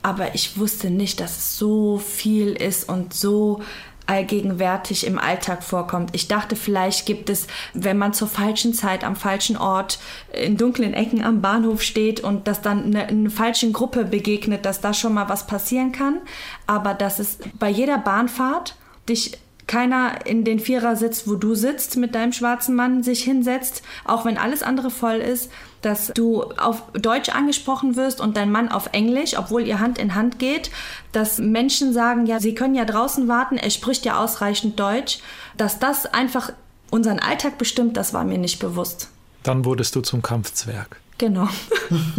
aber 0.02 0.36
ich 0.36 0.58
wusste 0.58 0.90
nicht, 0.90 1.20
dass 1.20 1.38
es 1.38 1.58
so 1.58 1.98
viel 1.98 2.52
ist 2.52 2.88
und 2.88 3.14
so 3.14 3.62
allgegenwärtig 4.10 5.06
im 5.06 5.20
Alltag 5.20 5.64
vorkommt. 5.64 6.10
Ich 6.14 6.28
dachte, 6.28 6.56
vielleicht 6.56 7.06
gibt 7.06 7.30
es, 7.30 7.46
wenn 7.76 7.98
man 7.98 8.12
zur 8.12 8.28
falschen 8.28 8.74
Zeit 8.74 9.04
am 9.04 9.16
falschen 9.16 9.56
Ort 9.56 10.00
in 10.34 10.58
dunklen 10.58 10.96
Ecken 10.96 11.24
am 11.24 11.42
Bahnhof 11.42 11.84
steht 11.84 12.20
und 12.20 12.48
das 12.48 12.62
dann 12.62 12.86
eine, 12.86 13.06
eine 13.06 13.30
falschen 13.30 13.72
Gruppe 13.72 14.06
begegnet, 14.06 14.66
dass 14.66 14.82
da 14.82 14.96
schon 14.96 15.14
mal 15.14 15.30
was 15.30 15.46
passieren 15.46 15.92
kann. 15.92 16.22
Aber 16.66 16.96
dass 16.96 17.20
es 17.20 17.38
bei 17.60 17.70
jeder 17.70 18.00
Bahnfahrt 18.00 18.76
dich 19.08 19.38
keiner 19.70 20.26
in 20.26 20.44
den 20.44 20.60
Vierersitz, 20.60 21.28
wo 21.28 21.36
du 21.36 21.54
sitzt 21.54 21.96
mit 21.96 22.16
deinem 22.16 22.34
schwarzen 22.34 22.76
Mann, 22.76 23.04
sich 23.04 23.24
hinsetzt, 23.24 23.84
auch 24.04 24.26
wenn 24.26 24.40
alles 24.40 24.64
andere 24.64 24.90
voll 24.90 25.18
ist, 25.18 25.52
dass 25.84 26.12
du 26.16 26.42
auf 26.58 26.82
Deutsch 26.94 27.30
angesprochen 27.30 27.96
wirst 27.96 28.20
und 28.20 28.36
dein 28.36 28.52
Mann 28.52 28.70
auf 28.70 28.90
Englisch, 28.94 29.38
obwohl 29.38 29.68
ihr 29.68 29.80
Hand 29.80 30.00
in 30.00 30.16
Hand 30.16 30.40
geht, 30.40 30.72
dass 31.12 31.38
Menschen 31.38 31.94
sagen, 31.94 32.26
ja, 32.26 32.40
sie 32.40 32.56
können 32.56 32.74
ja 32.74 32.84
draußen 32.84 33.28
warten, 33.28 33.58
er 33.58 33.70
spricht 33.70 34.06
ja 34.06 34.20
ausreichend 34.20 34.80
Deutsch, 34.80 35.20
dass 35.56 35.78
das 35.78 36.08
einfach 36.08 36.52
unseren 36.90 37.20
Alltag 37.20 37.60
bestimmt, 37.60 37.96
das 37.96 38.12
war 38.12 38.24
mir 38.24 38.40
nicht 38.40 38.58
bewusst. 38.60 39.10
Dann 39.44 39.66
wurdest 39.66 39.96
du 39.96 40.02
zum 40.02 40.24
Kampfzwerg. 40.24 41.00
Genau. 41.20 41.48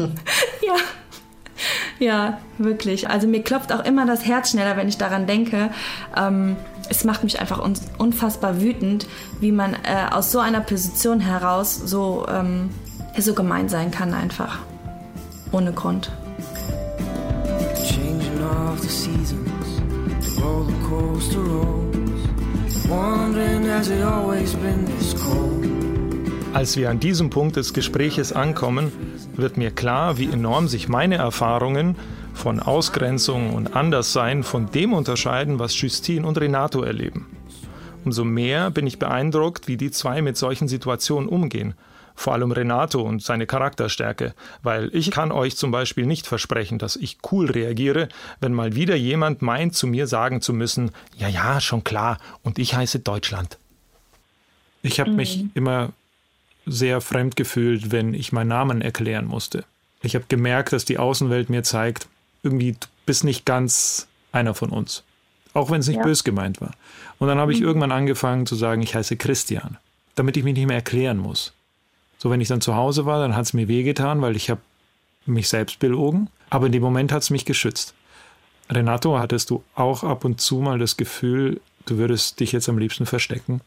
ja. 0.62 0.76
Ja, 1.98 2.38
wirklich. 2.58 3.10
Also 3.10 3.26
mir 3.26 3.42
klopft 3.42 3.72
auch 3.72 3.84
immer 3.84 4.06
das 4.06 4.24
Herz 4.24 4.50
schneller, 4.52 4.76
wenn 4.76 4.88
ich 4.88 4.96
daran 4.96 5.26
denke. 5.26 5.70
Ähm, 6.16 6.56
es 6.90 7.04
macht 7.04 7.22
mich 7.22 7.40
einfach 7.40 7.60
unfassbar 7.98 8.60
wütend, 8.60 9.06
wie 9.40 9.52
man 9.52 9.74
äh, 9.74 10.10
aus 10.10 10.32
so 10.32 10.40
einer 10.40 10.60
Position 10.60 11.20
heraus 11.20 11.80
so, 11.84 12.26
ähm, 12.28 12.70
so 13.16 13.32
gemein 13.32 13.68
sein 13.68 13.90
kann 13.90 14.12
einfach. 14.12 14.58
Ohne 15.52 15.72
Grund. 15.72 16.10
Changing 17.76 18.42
of 18.42 18.80
the 18.80 18.88
seasons, 18.88 19.80
the 20.20 20.42
roller 20.42 20.72
coaster 20.88 21.38
rolls, 21.38 22.88
wondering 22.88 23.68
has 23.70 23.88
it 23.88 24.02
always 24.02 24.54
been 24.54 24.84
this 24.84 25.14
cold? 25.14 25.66
Als 26.52 26.76
wir 26.76 26.90
an 26.90 26.98
diesem 26.98 27.30
Punkt 27.30 27.54
des 27.54 27.72
Gespräches 27.72 28.32
ankommen, 28.32 28.90
wird 29.36 29.56
mir 29.56 29.70
klar, 29.70 30.18
wie 30.18 30.28
enorm 30.28 30.66
sich 30.66 30.88
meine 30.88 31.14
Erfahrungen 31.14 31.94
von 32.34 32.60
Ausgrenzung 32.60 33.54
und 33.54 33.76
Anderssein 33.76 34.42
von 34.42 34.70
dem 34.70 34.92
unterscheiden, 34.92 35.58
was 35.58 35.80
Justine 35.80 36.26
und 36.26 36.38
Renato 36.38 36.82
erleben. 36.82 37.26
Umso 38.04 38.24
mehr 38.24 38.70
bin 38.70 38.86
ich 38.86 38.98
beeindruckt, 38.98 39.68
wie 39.68 39.76
die 39.76 39.90
zwei 39.90 40.22
mit 40.22 40.36
solchen 40.36 40.68
Situationen 40.68 41.28
umgehen. 41.28 41.74
Vor 42.14 42.34
allem 42.34 42.52
Renato 42.52 43.00
und 43.00 43.22
seine 43.22 43.46
Charakterstärke, 43.46 44.34
weil 44.62 44.90
ich 44.94 45.10
kann 45.10 45.32
euch 45.32 45.56
zum 45.56 45.70
Beispiel 45.70 46.06
nicht 46.06 46.26
versprechen, 46.26 46.78
dass 46.78 46.96
ich 46.96 47.18
cool 47.30 47.50
reagiere, 47.50 48.08
wenn 48.40 48.52
mal 48.52 48.74
wieder 48.74 48.94
jemand 48.94 49.42
meint, 49.42 49.74
zu 49.74 49.86
mir 49.86 50.06
sagen 50.06 50.40
zu 50.40 50.52
müssen, 50.52 50.90
ja, 51.16 51.28
ja, 51.28 51.60
schon 51.60 51.84
klar, 51.84 52.18
und 52.42 52.58
ich 52.58 52.74
heiße 52.74 52.98
Deutschland. 52.98 53.58
Ich 54.82 55.00
habe 55.00 55.10
mhm. 55.10 55.16
mich 55.16 55.44
immer 55.54 55.90
sehr 56.66 57.00
fremd 57.00 57.36
gefühlt, 57.36 57.90
wenn 57.90 58.12
ich 58.12 58.32
meinen 58.32 58.48
Namen 58.48 58.82
erklären 58.82 59.26
musste. 59.26 59.64
Ich 60.02 60.14
habe 60.14 60.24
gemerkt, 60.28 60.72
dass 60.72 60.84
die 60.84 60.98
Außenwelt 60.98 61.50
mir 61.50 61.62
zeigt, 61.62 62.08
irgendwie, 62.42 62.72
du 62.72 62.86
bist 63.06 63.24
nicht 63.24 63.44
ganz 63.44 64.08
einer 64.32 64.54
von 64.54 64.70
uns. 64.70 65.04
Auch 65.52 65.70
wenn 65.70 65.80
es 65.80 65.88
nicht 65.88 65.96
ja. 65.96 66.04
bös 66.04 66.24
gemeint 66.24 66.60
war. 66.60 66.72
Und 67.18 67.28
dann 67.28 67.38
habe 67.38 67.52
ich 67.52 67.60
mhm. 67.60 67.66
irgendwann 67.66 67.92
angefangen 67.92 68.46
zu 68.46 68.54
sagen, 68.54 68.82
ich 68.82 68.94
heiße 68.94 69.16
Christian, 69.16 69.78
damit 70.14 70.36
ich 70.36 70.44
mich 70.44 70.54
nicht 70.54 70.66
mehr 70.66 70.76
erklären 70.76 71.18
muss. 71.18 71.52
So, 72.18 72.30
wenn 72.30 72.40
ich 72.40 72.48
dann 72.48 72.60
zu 72.60 72.76
Hause 72.76 73.06
war, 73.06 73.20
dann 73.20 73.34
hat 73.34 73.46
es 73.46 73.52
mir 73.52 73.66
wehgetan, 73.66 74.20
weil 74.22 74.36
ich 74.36 74.50
habe 74.50 74.60
mich 75.26 75.48
selbst 75.48 75.78
belogen. 75.78 76.28
Aber 76.50 76.66
in 76.66 76.72
dem 76.72 76.82
Moment 76.82 77.12
hat 77.12 77.22
es 77.22 77.30
mich 77.30 77.44
geschützt. 77.44 77.94
Renato, 78.70 79.18
hattest 79.18 79.50
du 79.50 79.64
auch 79.74 80.04
ab 80.04 80.24
und 80.24 80.40
zu 80.40 80.58
mal 80.58 80.78
das 80.78 80.96
Gefühl, 80.96 81.60
du 81.86 81.98
würdest 81.98 82.38
dich 82.38 82.52
jetzt 82.52 82.68
am 82.68 82.78
liebsten 82.78 83.06
verstecken 83.06 83.60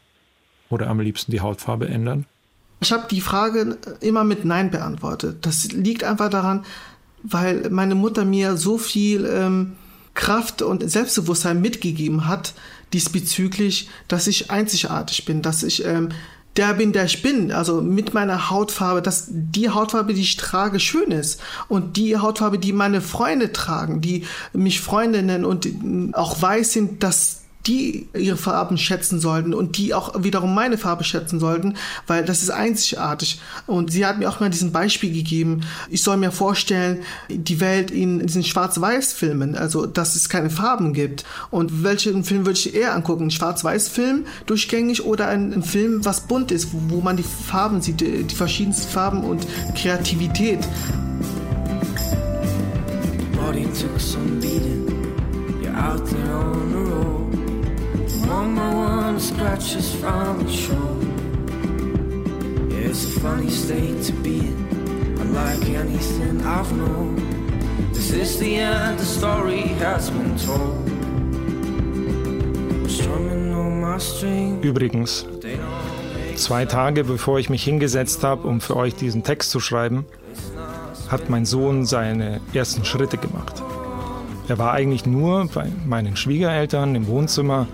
oder 0.70 0.88
am 0.88 1.00
liebsten 1.00 1.30
die 1.30 1.40
Hautfarbe 1.40 1.88
ändern? 1.88 2.26
Ich 2.80 2.92
habe 2.92 3.06
die 3.10 3.20
Frage 3.20 3.78
immer 4.00 4.24
mit 4.24 4.44
Nein 4.44 4.70
beantwortet. 4.70 5.46
Das 5.46 5.64
liegt 5.72 6.04
einfach 6.04 6.28
daran, 6.30 6.64
weil 7.24 7.70
meine 7.70 7.94
Mutter 7.94 8.24
mir 8.24 8.56
so 8.56 8.78
viel 8.78 9.26
ähm, 9.26 9.72
Kraft 10.14 10.62
und 10.62 10.88
Selbstbewusstsein 10.88 11.60
mitgegeben 11.60 12.28
hat 12.28 12.54
diesbezüglich, 12.92 13.88
dass 14.06 14.28
ich 14.28 14.50
einzigartig 14.50 15.24
bin, 15.24 15.42
dass 15.42 15.64
ich 15.64 15.84
ähm, 15.84 16.10
der 16.56 16.74
bin, 16.74 16.92
der 16.92 17.06
ich 17.06 17.20
bin, 17.20 17.50
also 17.50 17.82
mit 17.82 18.14
meiner 18.14 18.48
Hautfarbe, 18.50 19.02
dass 19.02 19.26
die 19.28 19.70
Hautfarbe, 19.70 20.14
die 20.14 20.20
ich 20.20 20.36
trage, 20.36 20.78
schön 20.78 21.10
ist. 21.10 21.40
Und 21.66 21.96
die 21.96 22.16
Hautfarbe, 22.16 22.60
die 22.60 22.72
meine 22.72 23.00
Freunde 23.00 23.52
tragen, 23.52 24.00
die 24.00 24.24
mich 24.52 24.80
Freundinnen 24.80 25.44
und 25.44 25.68
auch 26.12 26.40
weiß 26.40 26.72
sind, 26.72 27.02
dass 27.02 27.43
die 27.66 28.08
ihre 28.14 28.36
Farben 28.36 28.76
schätzen 28.76 29.20
sollten 29.20 29.54
und 29.54 29.78
die 29.78 29.94
auch 29.94 30.22
wiederum 30.22 30.54
meine 30.54 30.78
Farbe 30.78 31.04
schätzen 31.04 31.40
sollten, 31.40 31.74
weil 32.06 32.24
das 32.24 32.42
ist 32.42 32.50
einzigartig. 32.50 33.40
Und 33.66 33.90
sie 33.90 34.04
hat 34.04 34.18
mir 34.18 34.28
auch 34.28 34.40
mal 34.40 34.50
diesen 34.50 34.72
Beispiel 34.72 35.12
gegeben, 35.12 35.62
ich 35.88 36.02
soll 36.02 36.16
mir 36.16 36.30
vorstellen, 36.30 37.02
die 37.28 37.60
Welt 37.60 37.90
in 37.90 38.26
diesen 38.26 38.44
Schwarz-Weiß-Filmen, 38.44 39.54
also 39.56 39.86
dass 39.86 40.14
es 40.14 40.28
keine 40.28 40.50
Farben 40.50 40.92
gibt. 40.92 41.24
Und 41.50 41.82
welchen 41.82 42.24
Film 42.24 42.46
würde 42.46 42.58
ich 42.58 42.74
eher 42.74 42.94
angucken? 42.94 43.30
Schwarz-Weiß-Film 43.30 44.26
durchgängig 44.46 45.04
oder 45.04 45.28
ein, 45.28 45.52
ein, 45.52 45.62
Film, 45.62 46.04
was 46.04 46.22
bunt 46.22 46.52
ist, 46.52 46.68
wo 46.72 47.00
man 47.00 47.16
die 47.16 47.22
Farben 47.22 47.80
sieht, 47.80 48.00
die, 48.00 48.24
die 48.24 48.34
verschiedensten 48.34 48.90
Farben 48.90 49.24
und 49.24 49.46
Kreativität. 49.74 50.60
Body 53.34 53.64
took 53.64 54.00
some 54.00 54.40
beating. 54.40 54.84
You're 55.62 55.76
out 55.76 56.06
there 56.06 56.34
on 56.34 56.72
the 56.72 56.90
road. 56.90 57.23
One 58.28 58.54
by 58.54 58.74
one, 58.74 59.20
scratches 59.20 59.94
from 59.94 60.44
the 60.44 60.52
shore. 60.52 61.00
Yeah, 62.70 62.90
it's 62.90 63.04
a 63.04 63.20
funny 63.20 63.50
state 63.50 64.02
to 64.04 64.12
be 64.12 64.38
in, 64.38 65.16
unlike 65.20 65.68
anything 65.70 66.40
I've 66.42 66.72
known. 66.72 67.34
Is 68.14 68.38
the 68.38 68.58
end, 68.58 69.00
the 69.00 69.04
story 69.04 69.62
has 69.80 70.08
been 70.08 70.36
told. 70.36 70.88
Übrigens, 74.62 75.26
zwei 76.36 76.64
Tage 76.64 77.02
bevor 77.02 77.40
ich 77.40 77.50
mich 77.50 77.64
hingesetzt 77.64 78.22
habe, 78.22 78.46
um 78.46 78.60
für 78.60 78.76
euch 78.76 78.94
diesen 78.94 79.24
Text 79.24 79.50
zu 79.50 79.58
schreiben, 79.58 80.04
hat 81.08 81.28
mein 81.28 81.44
Sohn 81.44 81.86
seine 81.86 82.40
ersten 82.52 82.84
Schritte 82.84 83.18
gemacht. 83.18 83.62
Er 84.46 84.58
war 84.58 84.72
eigentlich 84.72 85.06
nur 85.06 85.48
bei 85.52 85.72
meinen 85.84 86.16
Schwiegereltern 86.16 86.94
im 86.94 87.08
Wohnzimmer 87.08 87.66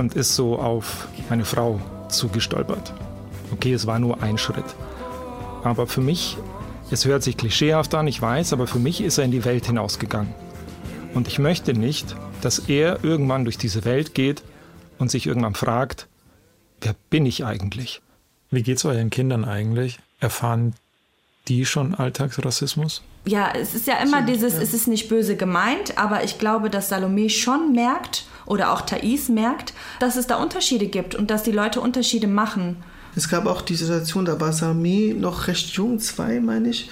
und 0.00 0.14
ist 0.14 0.34
so 0.34 0.58
auf 0.58 1.08
meine 1.28 1.44
Frau 1.44 1.78
zugestolpert. 2.08 2.92
Okay, 3.52 3.72
es 3.74 3.86
war 3.86 3.98
nur 3.98 4.22
ein 4.22 4.38
Schritt. 4.38 4.64
Aber 5.62 5.86
für 5.86 6.00
mich, 6.00 6.38
es 6.90 7.04
hört 7.04 7.22
sich 7.22 7.36
klischeehaft 7.36 7.94
an, 7.94 8.08
ich 8.08 8.20
weiß, 8.20 8.54
aber 8.54 8.66
für 8.66 8.78
mich 8.78 9.02
ist 9.02 9.18
er 9.18 9.24
in 9.24 9.30
die 9.30 9.44
Welt 9.44 9.66
hinausgegangen. 9.66 10.34
Und 11.12 11.28
ich 11.28 11.38
möchte 11.38 11.74
nicht, 11.74 12.16
dass 12.40 12.60
er 12.60 13.04
irgendwann 13.04 13.44
durch 13.44 13.58
diese 13.58 13.84
Welt 13.84 14.14
geht 14.14 14.42
und 14.98 15.10
sich 15.10 15.26
irgendwann 15.26 15.54
fragt, 15.54 16.06
wer 16.80 16.94
bin 17.10 17.26
ich 17.26 17.44
eigentlich? 17.44 18.00
Wie 18.50 18.62
geht 18.62 18.78
es 18.78 18.86
euren 18.86 19.10
Kindern 19.10 19.44
eigentlich? 19.44 19.98
Erfahren 20.18 20.74
die 21.46 21.66
schon 21.66 21.94
Alltagsrassismus? 21.94 23.02
Ja, 23.26 23.52
es 23.54 23.74
ist 23.74 23.86
ja 23.86 23.96
immer 23.96 24.22
dieses, 24.22 24.54
ja. 24.54 24.60
es 24.60 24.72
ist 24.72 24.88
nicht 24.88 25.08
böse 25.08 25.36
gemeint, 25.36 25.98
aber 25.98 26.24
ich 26.24 26.38
glaube, 26.38 26.70
dass 26.70 26.88
Salome 26.88 27.28
schon 27.28 27.72
merkt, 27.72 28.24
oder 28.50 28.72
auch 28.72 28.80
Thais 28.80 29.28
merkt, 29.28 29.72
dass 30.00 30.16
es 30.16 30.26
da 30.26 30.36
Unterschiede 30.36 30.86
gibt 30.86 31.14
und 31.14 31.30
dass 31.30 31.44
die 31.44 31.52
Leute 31.52 31.80
Unterschiede 31.80 32.26
machen. 32.26 32.76
Es 33.14 33.28
gab 33.28 33.46
auch 33.46 33.62
die 33.62 33.76
Situation, 33.76 34.24
da 34.24 34.40
war 34.40 34.52
Salome 34.52 35.14
noch 35.14 35.46
recht 35.46 35.70
jung, 35.70 36.00
zwei 36.00 36.40
meine 36.40 36.68
ich. 36.68 36.90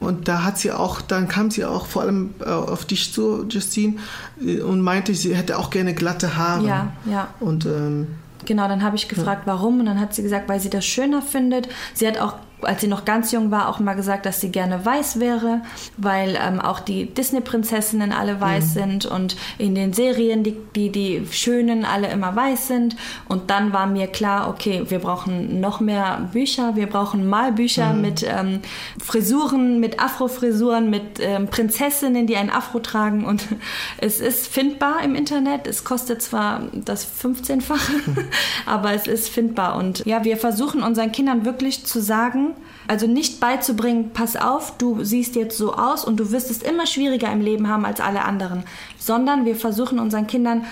Und 0.00 0.28
da 0.28 0.44
hat 0.44 0.58
sie 0.58 0.72
auch, 0.72 1.02
dann 1.02 1.28
kam 1.28 1.50
sie 1.50 1.64
auch 1.64 1.86
vor 1.86 2.02
allem 2.02 2.34
äh, 2.40 2.44
auf 2.44 2.84
dich 2.84 3.12
zu, 3.12 3.46
Justine, 3.48 3.96
äh, 4.44 4.60
und 4.60 4.80
meinte, 4.80 5.14
sie 5.14 5.34
hätte 5.34 5.58
auch 5.58 5.70
gerne 5.70 5.94
glatte 5.94 6.36
Haare. 6.36 6.66
Ja, 6.66 6.92
ja. 7.04 7.28
Und 7.40 7.66
ähm, 7.66 8.08
Genau, 8.46 8.68
dann 8.68 8.82
habe 8.82 8.96
ich 8.96 9.08
gefragt, 9.08 9.42
warum. 9.46 9.80
Und 9.80 9.86
dann 9.86 10.00
hat 10.00 10.14
sie 10.14 10.22
gesagt, 10.22 10.48
weil 10.48 10.60
sie 10.60 10.68
das 10.68 10.84
schöner 10.84 11.22
findet. 11.22 11.68
Sie 11.94 12.06
hat 12.06 12.18
auch 12.18 12.34
als 12.64 12.80
sie 12.80 12.88
noch 12.88 13.04
ganz 13.04 13.32
jung 13.32 13.50
war, 13.50 13.68
auch 13.68 13.78
mal 13.78 13.94
gesagt, 13.94 14.26
dass 14.26 14.40
sie 14.40 14.50
gerne 14.50 14.84
weiß 14.84 15.20
wäre, 15.20 15.62
weil 15.96 16.38
ähm, 16.40 16.60
auch 16.60 16.80
die 16.80 17.06
Disney-Prinzessinnen 17.06 18.12
alle 18.12 18.40
weiß 18.40 18.66
mhm. 18.66 18.78
sind 18.78 19.06
und 19.06 19.36
in 19.58 19.74
den 19.74 19.92
Serien 19.92 20.42
die, 20.42 20.56
die, 20.74 20.90
die 20.90 21.26
Schönen 21.30 21.84
alle 21.84 22.08
immer 22.08 22.34
weiß 22.34 22.68
sind. 22.68 22.96
Und 23.28 23.50
dann 23.50 23.72
war 23.72 23.86
mir 23.86 24.06
klar, 24.06 24.48
okay, 24.48 24.84
wir 24.88 24.98
brauchen 24.98 25.60
noch 25.60 25.80
mehr 25.80 26.28
Bücher, 26.32 26.76
wir 26.76 26.86
brauchen 26.86 27.28
Malbücher 27.28 27.92
mhm. 27.92 28.00
mit 28.00 28.22
ähm, 28.22 28.60
Frisuren, 29.02 29.80
mit 29.80 30.00
Afro-Frisuren, 30.00 30.90
mit 30.90 31.20
ähm, 31.20 31.48
Prinzessinnen, 31.48 32.26
die 32.26 32.36
ein 32.36 32.50
Afro 32.50 32.78
tragen. 32.78 33.24
Und 33.24 33.46
es 33.98 34.20
ist 34.20 34.46
findbar 34.46 35.02
im 35.02 35.14
Internet. 35.14 35.66
Es 35.66 35.84
kostet 35.84 36.22
zwar 36.22 36.62
das 36.72 37.06
15-fache, 37.06 37.92
aber 38.66 38.92
es 38.92 39.06
ist 39.06 39.28
findbar. 39.28 39.76
Und 39.76 40.04
ja, 40.06 40.24
wir 40.24 40.36
versuchen 40.36 40.82
unseren 40.82 41.12
Kindern 41.12 41.44
wirklich 41.44 41.84
zu 41.84 42.00
sagen, 42.00 42.53
also 42.86 43.06
nicht 43.06 43.40
beizubringen, 43.40 44.10
pass 44.12 44.36
auf, 44.36 44.76
du 44.78 45.02
siehst 45.04 45.36
jetzt 45.36 45.56
so 45.56 45.74
aus 45.74 46.04
und 46.04 46.18
du 46.18 46.30
wirst 46.30 46.50
es 46.50 46.62
immer 46.62 46.86
schwieriger 46.86 47.32
im 47.32 47.40
Leben 47.40 47.68
haben 47.68 47.84
als 47.84 48.00
alle 48.00 48.24
anderen, 48.24 48.64
sondern 48.98 49.44
wir 49.44 49.56
versuchen 49.56 49.98
unseren 49.98 50.26
Kindern 50.26 50.64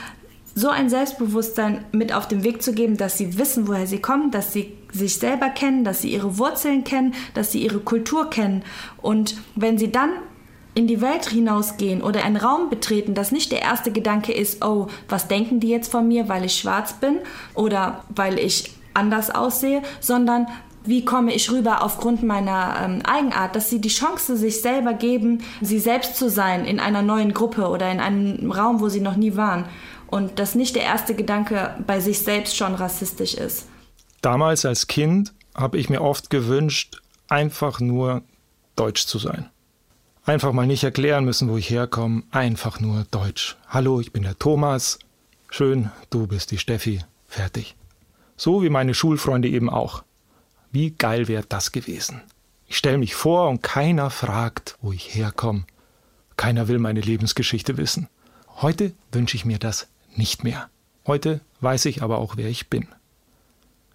so 0.54 0.68
ein 0.68 0.90
Selbstbewusstsein 0.90 1.84
mit 1.92 2.12
auf 2.12 2.28
den 2.28 2.44
Weg 2.44 2.62
zu 2.62 2.74
geben, 2.74 2.96
dass 2.96 3.16
sie 3.16 3.38
wissen, 3.38 3.68
woher 3.68 3.86
sie 3.86 4.00
kommen, 4.00 4.30
dass 4.30 4.52
sie 4.52 4.76
sich 4.92 5.16
selber 5.16 5.48
kennen, 5.48 5.84
dass 5.84 6.02
sie 6.02 6.12
ihre 6.12 6.36
Wurzeln 6.38 6.84
kennen, 6.84 7.14
dass 7.34 7.52
sie 7.52 7.62
ihre 7.62 7.80
Kultur 7.80 8.28
kennen. 8.28 8.62
Und 9.00 9.36
wenn 9.54 9.78
sie 9.78 9.90
dann 9.90 10.10
in 10.74 10.86
die 10.86 11.00
Welt 11.00 11.28
hinausgehen 11.28 12.02
oder 12.02 12.24
einen 12.24 12.36
Raum 12.36 12.70
betreten, 12.70 13.14
dass 13.14 13.32
nicht 13.32 13.52
der 13.52 13.62
erste 13.62 13.92
Gedanke 13.92 14.32
ist, 14.32 14.64
oh, 14.64 14.88
was 15.08 15.28
denken 15.28 15.60
die 15.60 15.68
jetzt 15.68 15.90
von 15.90 16.08
mir, 16.08 16.28
weil 16.28 16.44
ich 16.44 16.54
schwarz 16.54 16.94
bin 16.94 17.18
oder 17.54 18.04
weil 18.08 18.38
ich 18.38 18.72
anders 18.94 19.30
aussehe, 19.30 19.82
sondern 20.00 20.46
wie 20.84 21.04
komme 21.04 21.32
ich 21.32 21.50
rüber 21.50 21.82
aufgrund 21.82 22.22
meiner 22.22 22.76
ähm, 22.82 23.02
Eigenart, 23.04 23.54
dass 23.56 23.70
sie 23.70 23.80
die 23.80 23.88
Chance 23.88 24.36
sich 24.36 24.60
selber 24.60 24.94
geben, 24.94 25.42
sie 25.60 25.78
selbst 25.78 26.16
zu 26.16 26.28
sein 26.28 26.64
in 26.64 26.80
einer 26.80 27.02
neuen 27.02 27.32
Gruppe 27.32 27.68
oder 27.68 27.90
in 27.90 28.00
einem 28.00 28.50
Raum, 28.50 28.80
wo 28.80 28.88
sie 28.88 29.00
noch 29.00 29.16
nie 29.16 29.36
waren. 29.36 29.66
Und 30.08 30.38
dass 30.38 30.54
nicht 30.54 30.76
der 30.76 30.82
erste 30.82 31.14
Gedanke 31.14 31.74
bei 31.86 32.00
sich 32.00 32.18
selbst 32.18 32.56
schon 32.56 32.74
rassistisch 32.74 33.34
ist. 33.34 33.66
Damals 34.20 34.64
als 34.64 34.86
Kind 34.86 35.32
habe 35.54 35.78
ich 35.78 35.88
mir 35.88 36.02
oft 36.02 36.30
gewünscht, 36.30 37.00
einfach 37.28 37.80
nur 37.80 38.22
deutsch 38.76 39.06
zu 39.06 39.18
sein. 39.18 39.48
Einfach 40.24 40.52
mal 40.52 40.66
nicht 40.66 40.84
erklären 40.84 41.24
müssen, 41.24 41.48
wo 41.48 41.56
ich 41.56 41.70
herkomme, 41.70 42.22
einfach 42.30 42.78
nur 42.78 43.04
deutsch. 43.10 43.56
Hallo, 43.68 44.00
ich 44.00 44.12
bin 44.12 44.22
der 44.22 44.38
Thomas. 44.38 44.98
Schön, 45.50 45.90
du 46.10 46.26
bist 46.26 46.50
die 46.50 46.58
Steffi. 46.58 47.00
Fertig. 47.26 47.74
So 48.36 48.62
wie 48.62 48.70
meine 48.70 48.94
Schulfreunde 48.94 49.48
eben 49.48 49.70
auch. 49.70 50.04
Wie 50.72 50.92
geil 50.92 51.28
wäre 51.28 51.44
das 51.46 51.70
gewesen? 51.70 52.22
Ich 52.66 52.78
stelle 52.78 52.96
mich 52.96 53.14
vor 53.14 53.50
und 53.50 53.62
keiner 53.62 54.08
fragt, 54.08 54.78
wo 54.80 54.90
ich 54.90 55.14
herkomme. 55.14 55.64
Keiner 56.38 56.66
will 56.66 56.78
meine 56.78 57.02
Lebensgeschichte 57.02 57.76
wissen. 57.76 58.08
Heute 58.62 58.92
wünsche 59.12 59.36
ich 59.36 59.44
mir 59.44 59.58
das 59.58 59.88
nicht 60.16 60.44
mehr. 60.44 60.70
Heute 61.06 61.42
weiß 61.60 61.84
ich 61.84 62.02
aber 62.02 62.16
auch, 62.16 62.38
wer 62.38 62.48
ich 62.48 62.70
bin. 62.70 62.88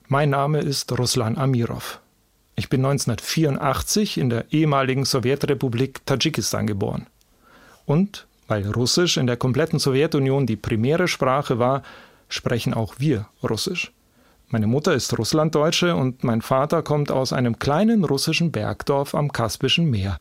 Mein 0.08 0.30
Name 0.30 0.60
ist 0.60 0.92
Ruslan 0.96 1.36
Amirov. 1.36 2.00
Ich 2.56 2.70
bin 2.70 2.86
1984 2.86 4.20
in 4.20 4.30
der 4.30 4.46
ehemaligen 4.54 5.04
Sowjetrepublik 5.04 6.06
Tadschikistan 6.06 6.68
geboren. 6.68 7.08
Und 7.88 8.28
weil 8.48 8.70
Russisch 8.70 9.18
in 9.18 9.26
der 9.26 9.38
kompletten 9.38 9.80
Sowjetunion 9.80 10.46
die 10.46 10.56
primäre 10.56 11.08
Sprache 11.08 11.58
war, 11.58 11.82
sprechen 12.30 12.76
auch 12.76 12.96
wir 13.00 13.28
Russisch. 13.42 13.92
Meine 14.50 14.68
Mutter 14.68 14.94
ist 14.94 15.18
Russlanddeutsche 15.18 15.94
und 15.94 16.24
mein 16.24 16.42
Vater 16.42 16.82
kommt 16.82 17.12
aus 17.12 17.34
einem 17.34 17.60
kleinen 17.60 18.06
russischen 18.06 18.54
Bergdorf 18.54 19.14
am 19.14 19.34
Kaspischen 19.34 19.90
Meer. 19.90 20.20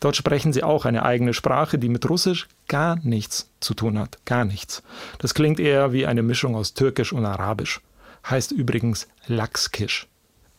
Dort 0.00 0.16
sprechen 0.16 0.54
sie 0.54 0.62
auch 0.62 0.86
eine 0.86 1.04
eigene 1.04 1.34
Sprache, 1.34 1.78
die 1.78 1.90
mit 1.90 2.08
Russisch 2.08 2.48
gar 2.68 2.96
nichts 3.02 3.50
zu 3.60 3.74
tun 3.74 3.98
hat. 3.98 4.16
Gar 4.24 4.46
nichts. 4.46 4.82
Das 5.18 5.34
klingt 5.34 5.60
eher 5.60 5.92
wie 5.92 6.06
eine 6.06 6.22
Mischung 6.22 6.56
aus 6.56 6.72
Türkisch 6.72 7.12
und 7.12 7.26
Arabisch. 7.26 7.82
Heißt 8.28 8.50
übrigens 8.52 9.08
Lachskisch. 9.26 10.08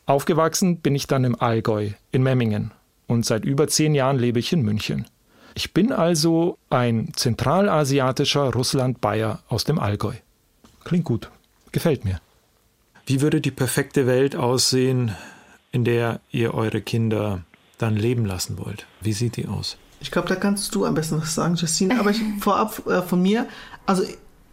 Aufgewachsen 0.06 0.78
bin 0.78 0.94
ich 0.94 1.08
dann 1.08 1.24
im 1.24 1.40
Allgäu, 1.42 1.90
in 2.12 2.22
Memmingen. 2.22 2.72
Und 3.08 3.26
seit 3.26 3.46
über 3.46 3.68
zehn 3.68 3.96
Jahren 3.96 4.20
lebe 4.20 4.38
ich 4.38 4.54
in 4.54 4.62
München. 4.62 5.08
Ich 5.56 5.74
bin 5.74 5.92
also 5.92 6.60
ein 6.70 7.12
zentralasiatischer 7.16 8.54
Russland-Bayer 8.54 9.40
aus 9.48 9.64
dem 9.64 9.80
Allgäu. 9.80 10.14
Klingt 10.84 11.06
gut. 11.06 11.32
Gefällt 11.72 12.06
mir. 12.06 12.22
Wie 13.06 13.22
würde 13.22 13.42
die 13.42 13.52
perfekte 13.52 14.08
Welt 14.08 14.36
aussehen, 14.36 15.16
in 15.72 15.84
der 15.84 16.20
ihr 16.32 16.54
eure 16.54 16.82
Kinder 16.82 17.44
dann 17.78 17.96
leben 17.96 18.26
lassen 18.26 18.58
wollt? 18.58 18.86
Wie 19.02 19.14
sieht 19.14 19.38
die 19.38 19.48
aus? 19.48 19.78
Ich 20.00 20.12
glaube, 20.12 20.28
da 20.28 20.36
kannst 20.36 20.74
du 20.74 20.86
am 20.86 20.96
besten 20.96 21.22
was 21.22 21.36
sagen, 21.36 21.56
Justine. 21.56 22.00
Aber 22.00 22.12
ich, 22.12 22.22
vorab 22.40 22.86
äh, 22.88 23.02
von 23.02 23.22
mir, 23.22 23.48
also 23.86 24.04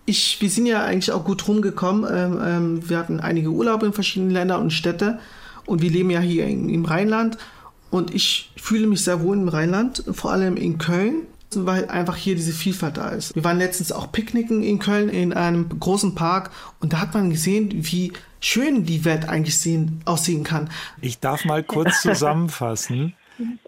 ich, 0.06 0.40
wir 0.40 0.50
sind 0.50 0.66
ja 0.66 0.84
eigentlich 0.84 1.12
auch 1.12 1.24
gut 1.24 1.46
rumgekommen. 1.46 2.06
Ähm, 2.10 2.40
ähm, 2.42 2.88
wir 2.88 2.98
hatten 2.98 3.20
einige 3.20 3.50
Urlaube 3.50 3.86
in 3.86 3.92
verschiedenen 3.92 4.30
Ländern 4.30 4.62
und 4.62 4.72
Städte 4.72 5.18
und 5.66 5.82
wir 5.82 5.90
leben 5.90 6.10
ja 6.10 6.20
hier 6.20 6.46
in, 6.46 6.68
im 6.68 6.84
Rheinland. 6.84 7.38
Und 7.90 8.14
ich 8.14 8.52
fühle 8.56 8.86
mich 8.86 9.04
sehr 9.04 9.22
wohl 9.22 9.36
im 9.36 9.48
Rheinland, 9.48 10.04
vor 10.12 10.32
allem 10.32 10.56
in 10.56 10.78
Köln 10.78 11.26
weil 11.54 11.88
einfach 11.88 12.16
hier 12.16 12.34
diese 12.34 12.52
Vielfalt 12.52 12.96
da 12.96 13.08
ist. 13.10 13.34
Wir 13.34 13.44
waren 13.44 13.58
letztens 13.58 13.92
auch 13.92 14.12
picknicken 14.12 14.62
in 14.62 14.78
Köln 14.78 15.08
in 15.08 15.32
einem 15.32 15.68
großen 15.80 16.14
Park 16.14 16.50
und 16.80 16.92
da 16.92 17.00
hat 17.00 17.14
man 17.14 17.30
gesehen, 17.30 17.70
wie 17.72 18.12
schön 18.40 18.84
die 18.84 19.04
Welt 19.04 19.28
eigentlich 19.28 19.58
sehen, 19.58 20.02
aussehen 20.04 20.44
kann. 20.44 20.70
Ich 21.00 21.20
darf 21.20 21.44
mal 21.44 21.62
kurz 21.62 22.02
zusammenfassen. 22.02 23.14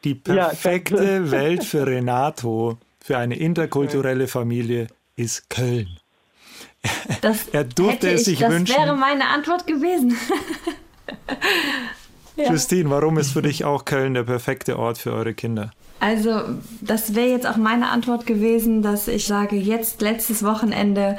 Die 0.05 0.15
perfekte 0.15 0.97
ja, 0.97 1.31
Welt 1.31 1.65
für 1.65 1.87
Renato, 1.87 2.79
für 3.01 3.19
eine 3.19 3.37
interkulturelle 3.37 4.27
Familie, 4.27 4.89
ist 5.17 5.49
Köln. 5.49 5.89
Das 7.21 7.49
er 7.53 7.65
durfte 7.65 8.11
es 8.11 8.25
sich 8.25 8.41
das 8.41 8.51
wünschen. 8.51 8.75
Das 8.75 8.87
wäre 8.87 8.97
meine 8.97 9.29
Antwort 9.29 9.67
gewesen. 9.67 10.17
ja. 12.43 12.51
Justine, 12.51 12.91
warum 12.91 13.19
ist 13.19 13.33
für 13.33 13.43
dich 13.43 13.65
auch 13.65 13.85
Köln 13.85 14.15
der 14.15 14.25
perfekte 14.25 14.79
Ort 14.79 14.99
für 14.99 15.13
eure 15.13 15.35
Kinder? 15.35 15.71
Also, 16.01 16.41
das 16.81 17.15
wäre 17.15 17.29
jetzt 17.29 17.47
auch 17.47 17.57
meine 17.57 17.91
Antwort 17.91 18.27
gewesen, 18.27 18.83
dass 18.83 19.07
ich 19.07 19.27
sage, 19.27 19.57
jetzt 19.57 20.01
letztes 20.01 20.43
Wochenende 20.43 21.17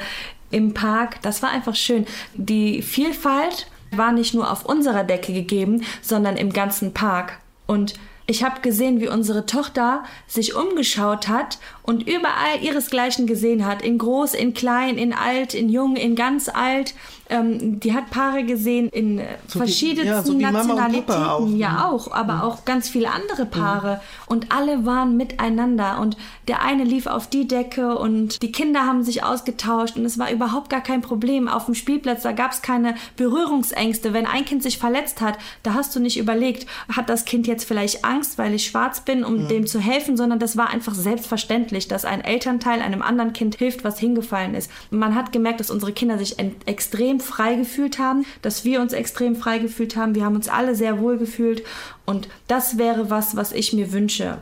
im 0.50 0.74
Park, 0.74 1.22
das 1.22 1.42
war 1.42 1.50
einfach 1.50 1.76
schön. 1.76 2.04
Die 2.34 2.82
Vielfalt 2.82 3.68
war 3.92 4.12
nicht 4.12 4.34
nur 4.34 4.50
auf 4.50 4.64
unserer 4.64 5.04
Decke 5.04 5.32
gegeben, 5.32 5.84
sondern 6.02 6.36
im 6.36 6.52
ganzen 6.52 6.92
Park. 6.92 7.38
Und 7.66 7.94
ich 8.26 8.44
habe 8.44 8.60
gesehen, 8.60 9.00
wie 9.00 9.08
unsere 9.08 9.46
Tochter 9.46 10.04
sich 10.26 10.54
umgeschaut 10.54 11.28
hat 11.28 11.58
und 11.82 12.06
überall 12.06 12.62
ihresgleichen 12.62 13.26
gesehen 13.26 13.66
hat. 13.66 13.82
In 13.82 13.98
groß, 13.98 14.34
in 14.34 14.54
klein, 14.54 14.96
in 14.96 15.12
alt, 15.12 15.54
in 15.54 15.68
jung, 15.68 15.96
in 15.96 16.14
ganz 16.14 16.48
alt. 16.48 16.94
Ähm, 17.32 17.80
die 17.80 17.94
hat 17.94 18.10
Paare 18.10 18.44
gesehen 18.44 18.90
in 18.90 19.20
so 19.46 19.58
verschiedensten 19.58 20.06
ja, 20.06 20.22
so 20.22 20.34
Nationalitäten. 20.34 21.14
Auch. 21.14 21.48
Ja, 21.48 21.70
mhm. 21.70 21.78
auch. 21.78 22.12
Aber 22.12 22.34
mhm. 22.34 22.40
auch 22.42 22.64
ganz 22.64 22.90
viele 22.90 23.10
andere 23.10 23.46
Paare. 23.46 23.94
Mhm. 23.94 24.00
Und 24.26 24.52
alle 24.52 24.84
waren 24.84 25.16
miteinander. 25.16 25.98
Und 26.00 26.18
der 26.48 26.62
eine 26.62 26.84
lief 26.84 27.06
auf 27.06 27.28
die 27.28 27.48
Decke 27.48 27.96
und 27.96 28.42
die 28.42 28.52
Kinder 28.52 28.86
haben 28.86 29.02
sich 29.02 29.24
ausgetauscht. 29.24 29.96
Und 29.96 30.04
es 30.04 30.18
war 30.18 30.30
überhaupt 30.30 30.68
gar 30.68 30.82
kein 30.82 31.00
Problem. 31.00 31.48
Auf 31.48 31.64
dem 31.64 31.74
Spielplatz, 31.74 32.22
da 32.22 32.32
gab 32.32 32.52
es 32.52 32.60
keine 32.60 32.96
Berührungsängste. 33.16 34.12
Wenn 34.12 34.26
ein 34.26 34.44
Kind 34.44 34.62
sich 34.62 34.78
verletzt 34.78 35.20
hat, 35.22 35.38
da 35.62 35.74
hast 35.74 35.96
du 35.96 36.00
nicht 36.00 36.18
überlegt, 36.18 36.66
hat 36.94 37.08
das 37.08 37.24
Kind 37.24 37.46
jetzt 37.46 37.64
vielleicht 37.64 38.04
Angst, 38.04 38.36
weil 38.36 38.52
ich 38.52 38.66
schwarz 38.66 39.00
bin, 39.00 39.24
um 39.24 39.44
mhm. 39.44 39.48
dem 39.48 39.66
zu 39.66 39.80
helfen, 39.80 40.18
sondern 40.18 40.38
das 40.38 40.58
war 40.58 40.68
einfach 40.68 40.94
selbstverständlich, 40.94 41.88
dass 41.88 42.04
ein 42.04 42.22
Elternteil 42.22 42.82
einem 42.82 43.00
anderen 43.00 43.32
Kind 43.32 43.56
hilft, 43.56 43.84
was 43.84 43.98
hingefallen 43.98 44.54
ist. 44.54 44.70
man 44.90 45.14
hat 45.14 45.32
gemerkt, 45.32 45.60
dass 45.60 45.70
unsere 45.70 45.92
Kinder 45.92 46.18
sich 46.18 46.36
extrem 46.66 47.21
frei 47.22 47.54
gefühlt 47.54 47.98
haben, 47.98 48.26
dass 48.42 48.64
wir 48.64 48.80
uns 48.80 48.92
extrem 48.92 49.36
frei 49.36 49.58
gefühlt 49.58 49.96
haben. 49.96 50.14
Wir 50.14 50.24
haben 50.24 50.36
uns 50.36 50.48
alle 50.48 50.74
sehr 50.74 51.00
wohl 51.00 51.16
gefühlt 51.16 51.62
und 52.04 52.28
das 52.48 52.76
wäre 52.76 53.08
was, 53.08 53.36
was 53.36 53.52
ich 53.52 53.72
mir 53.72 53.92
wünsche. 53.92 54.38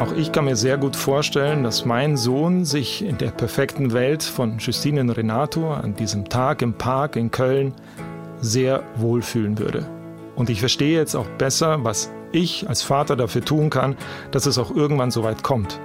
Auch 0.00 0.12
ich 0.16 0.32
kann 0.32 0.46
mir 0.46 0.56
sehr 0.56 0.78
gut 0.78 0.96
vorstellen, 0.96 1.62
dass 1.62 1.84
mein 1.84 2.16
Sohn 2.16 2.64
sich 2.64 3.04
in 3.04 3.18
der 3.18 3.30
perfekten 3.30 3.92
Welt 3.92 4.24
von 4.24 4.58
Justine 4.58 5.02
und 5.02 5.10
Renato 5.10 5.72
an 5.72 5.94
diesem 5.94 6.28
Tag 6.28 6.60
im 6.62 6.74
Park 6.74 7.14
in 7.14 7.30
Köln 7.30 7.72
sehr 8.40 8.82
wohlfühlen 8.96 9.58
würde. 9.58 9.86
Und 10.34 10.50
ich 10.50 10.58
verstehe 10.58 10.98
jetzt 10.98 11.14
auch 11.14 11.28
besser, 11.38 11.84
was 11.84 12.10
ich 12.32 12.68
als 12.68 12.82
Vater 12.82 13.14
dafür 13.14 13.44
tun 13.44 13.70
kann, 13.70 13.96
dass 14.32 14.46
es 14.46 14.58
auch 14.58 14.74
irgendwann 14.74 15.10
so 15.10 15.22
weit 15.22 15.42
kommt. 15.42 15.78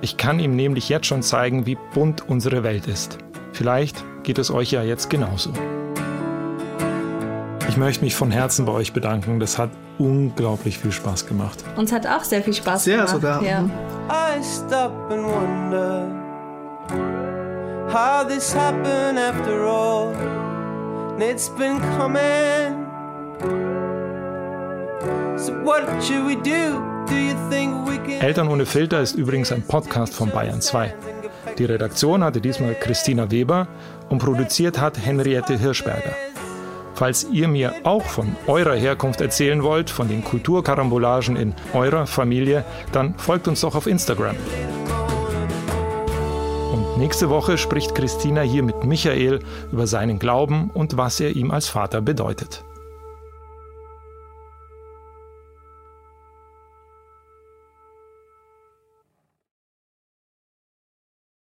Ich 0.00 0.16
kann 0.16 0.38
ihm 0.38 0.56
nämlich 0.56 0.88
jetzt 0.88 1.06
schon 1.06 1.22
zeigen, 1.22 1.66
wie 1.66 1.76
bunt 1.94 2.28
unsere 2.28 2.62
Welt 2.62 2.86
ist. 2.86 3.18
Vielleicht 3.54 4.04
geht 4.24 4.38
es 4.38 4.50
euch 4.50 4.72
ja 4.72 4.82
jetzt 4.82 5.08
genauso. 5.08 5.52
Ich 7.68 7.76
möchte 7.76 8.04
mich 8.04 8.16
von 8.16 8.32
Herzen 8.32 8.66
bei 8.66 8.72
euch 8.72 8.92
bedanken. 8.92 9.38
Das 9.38 9.58
hat 9.58 9.70
unglaublich 9.98 10.78
viel 10.78 10.90
Spaß 10.90 11.26
gemacht. 11.26 11.64
Uns 11.76 11.92
hat 11.92 12.04
auch 12.04 12.24
sehr 12.24 12.42
viel 12.42 12.52
Spaß 12.52 12.82
sehr 12.82 12.96
gemacht. 12.96 13.10
Sehr 13.10 13.16
sogar. 13.16 13.42
Ja. 13.42 13.64
I 14.10 14.42
stop 14.42 14.92
and 15.10 15.24
wonder 15.24 16.08
how 17.92 18.26
this 18.26 18.54
happened 18.54 19.18
after 19.18 19.64
all. 19.64 20.12
It's 21.20 21.48
been 21.48 21.80
coming. 21.96 22.86
So 25.38 25.52
what 25.62 25.84
should 26.02 26.26
we 26.26 26.34
do? 26.34 26.93
Eltern 28.20 28.48
ohne 28.48 28.64
Filter 28.64 29.00
ist 29.00 29.14
übrigens 29.16 29.52
ein 29.52 29.62
Podcast 29.62 30.14
von 30.14 30.30
Bayern 30.30 30.60
2. 30.60 30.94
Die 31.58 31.66
Redaktion 31.66 32.24
hatte 32.24 32.40
diesmal 32.40 32.74
Christina 32.74 33.30
Weber 33.30 33.68
und 34.08 34.18
produziert 34.18 34.80
hat 34.80 34.98
Henriette 34.98 35.58
Hirschberger. 35.58 36.16
Falls 36.94 37.24
ihr 37.30 37.48
mir 37.48 37.74
auch 37.82 38.04
von 38.04 38.34
eurer 38.46 38.76
Herkunft 38.76 39.20
erzählen 39.20 39.62
wollt, 39.62 39.90
von 39.90 40.08
den 40.08 40.24
Kulturkarambolagen 40.24 41.36
in 41.36 41.54
eurer 41.74 42.06
Familie, 42.06 42.64
dann 42.92 43.14
folgt 43.18 43.46
uns 43.46 43.60
doch 43.60 43.74
auf 43.74 43.86
Instagram. 43.86 44.36
Und 46.72 46.98
nächste 46.98 47.28
Woche 47.28 47.58
spricht 47.58 47.94
Christina 47.94 48.40
hier 48.40 48.62
mit 48.62 48.84
Michael 48.84 49.40
über 49.70 49.86
seinen 49.86 50.18
Glauben 50.18 50.70
und 50.70 50.96
was 50.96 51.20
er 51.20 51.36
ihm 51.36 51.50
als 51.50 51.68
Vater 51.68 52.00
bedeutet. 52.00 52.64